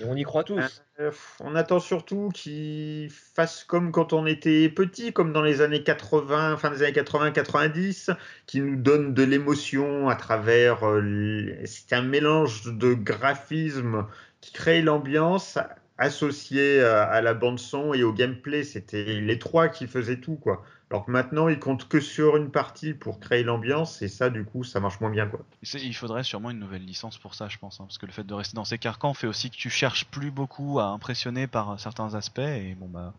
[0.00, 0.82] Et on y croit tous.
[1.00, 5.82] Euh, on attend surtout qu'ils fassent comme quand on était petit, comme dans les années
[5.82, 8.14] 80, fin des années 80-90,
[8.46, 10.86] qui nous donnent de l'émotion à travers.
[10.86, 14.06] euh, C'est un mélange de graphisme
[14.40, 15.58] qui crée l'ambiance
[15.98, 18.64] associé à, à la bande son et au gameplay.
[18.64, 20.64] C'était les trois qui faisaient tout, quoi.
[20.90, 24.44] Alors que maintenant, ils comptent que sur une partie pour créer l'ambiance, et ça, du
[24.44, 25.40] coup, ça marche moins bien, quoi.
[25.74, 28.24] Il faudrait sûrement une nouvelle licence pour ça, je pense, hein, parce que le fait
[28.24, 31.80] de rester dans ces carcans fait aussi que tu cherches plus beaucoup à impressionner par
[31.80, 33.12] certains aspects, et bon bah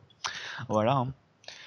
[0.69, 0.93] voilà.
[0.93, 1.13] hein.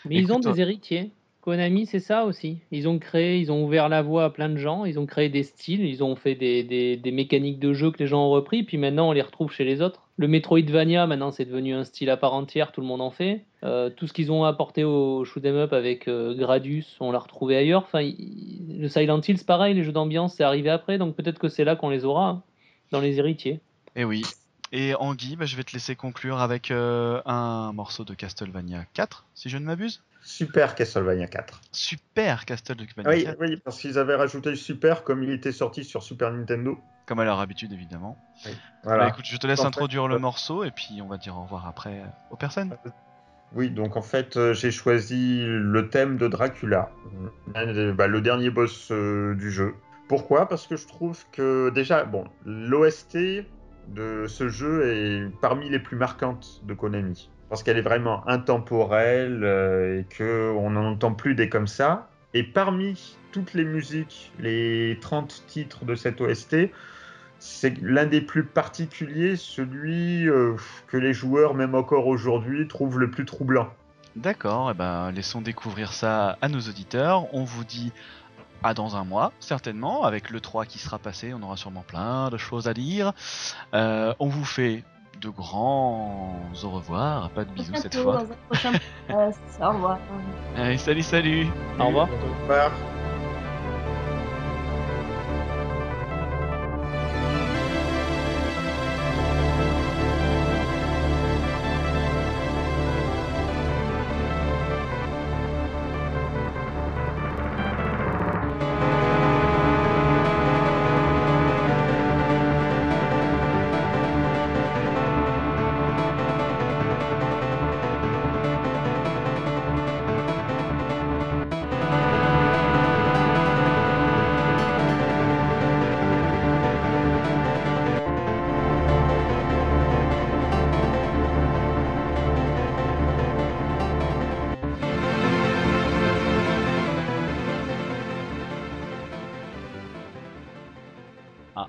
[0.07, 1.13] Mais ils ont des héritiers.
[1.41, 2.59] Konami, c'est ça aussi.
[2.71, 5.31] Ils ont créé, ils ont ouvert la voie à plein de gens, ils ont créé
[5.31, 8.77] des styles, ils ont fait des, mécaniques de jeu que les gens ont repris, puis
[8.77, 10.03] maintenant on les retrouve chez les autres.
[10.19, 13.45] Le Metroidvania, maintenant c'est devenu un style à part entière, tout le monde en fait.
[13.65, 17.19] Euh, tout ce qu'ils ont apporté au shoot 'em up avec euh, Gradius, on l'a
[17.19, 17.85] retrouvé ailleurs.
[17.85, 21.49] Enfin, le Silent Hill, c'est pareil, les jeux d'ambiance, c'est arrivé après, donc peut-être que
[21.49, 22.43] c'est là qu'on les aura, hein,
[22.91, 23.61] dans les héritiers.
[23.97, 24.23] Et oui.
[24.73, 29.27] Et Anguille, bah, je vais te laisser conclure avec euh, un morceau de Castlevania 4,
[29.35, 30.03] si je ne m'abuse.
[30.23, 31.61] Super Castlevania 4.
[31.73, 35.85] Super Castlevania Oui, 4, oui, parce qu'ils avaient rajouté le Super comme il était sorti
[35.85, 36.79] sur Super Nintendo.
[37.07, 38.17] comme à leur habitude évidemment.
[38.85, 39.05] Voilà.
[39.05, 41.17] Bah, écoute, je te laisse En fait, introduire le euh, morceau et puis on va
[41.17, 42.77] dire au revoir après euh, aux personnes.
[43.53, 46.91] Oui, donc en fait, euh, j'ai choisi le thème de Dracula,
[47.57, 49.75] Euh, bah, le dernier boss euh, du jeu.
[50.09, 50.49] Pourquoi?
[50.49, 53.17] Parce que je trouve que déjà, bon, l'OST
[53.89, 57.29] de ce jeu est parmi les plus marquantes de Konami.
[57.51, 62.09] Parce qu'elle est vraiment intemporelle euh, et qu'on n'en entend plus des comme ça.
[62.33, 66.71] Et parmi toutes les musiques, les 30 titres de cette OST,
[67.41, 70.55] c'est l'un des plus particuliers, celui euh,
[70.87, 73.69] que les joueurs, même encore aujourd'hui, trouvent le plus troublant.
[74.17, 77.33] D'accord, et ben laissons découvrir ça à nos auditeurs.
[77.35, 77.93] On vous dit
[78.63, 82.29] à dans un mois, certainement, avec le 3 qui sera passé, on aura sûrement plein
[82.29, 83.13] de choses à dire.
[83.75, 84.85] Euh, on vous fait
[85.21, 88.19] de grands au revoir, pas de bisous cette fois.
[88.19, 88.73] Dans un prochain
[89.07, 89.41] podcast.
[89.61, 89.99] Au revoir.
[90.57, 91.47] Allez, salut, salut
[91.79, 92.09] Au revoir.
[92.09, 92.73] Au revoir.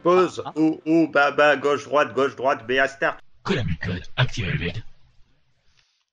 [0.04, 0.60] Pause, ah, ah.
[0.60, 3.20] haut, haut, bas, bas, gauche, droite, gauche, droite, BA start.
[3.44, 3.64] Code
[4.18, 4.84] activated.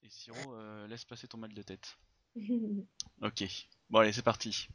[0.03, 1.99] Et Siro, euh, laisse passer ton mal de tête.
[3.21, 3.45] Ok,
[3.91, 4.69] bon allez, c'est parti.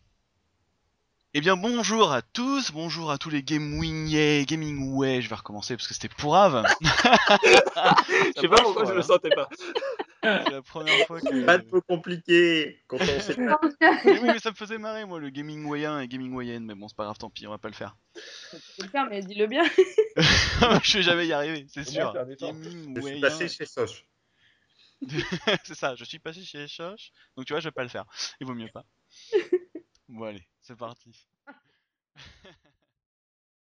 [1.35, 5.33] Eh bien bonjour à tous, bonjour à tous les gaming yeah, gaming way, je vais
[5.33, 6.63] recommencer parce que c'était pourrave.
[6.81, 9.49] Je sais pas pourquoi je le sentais pas.
[10.21, 11.43] C'est la première fois que.
[11.43, 13.35] Pas de mots compliqués quand on sait
[14.05, 16.75] Mais oui, mais ça me faisait marrer moi le gaming moyen et gaming moyenne, mais
[16.75, 17.97] bon c'est pas grave, tant pis, on va pas le faire.
[18.13, 19.63] Tu peux le faire, mais dis-le bien.
[20.83, 22.13] je vais jamais y arriver, c'est sûr.
[22.29, 23.21] Je suis moyen.
[23.21, 24.05] passé chez Soch.
[25.63, 28.05] c'est ça, je suis passé chez Shosh, donc tu vois, je vais pas le faire.
[28.39, 28.85] Il vaut mieux pas.
[30.09, 31.27] Bon allez, c'est parti.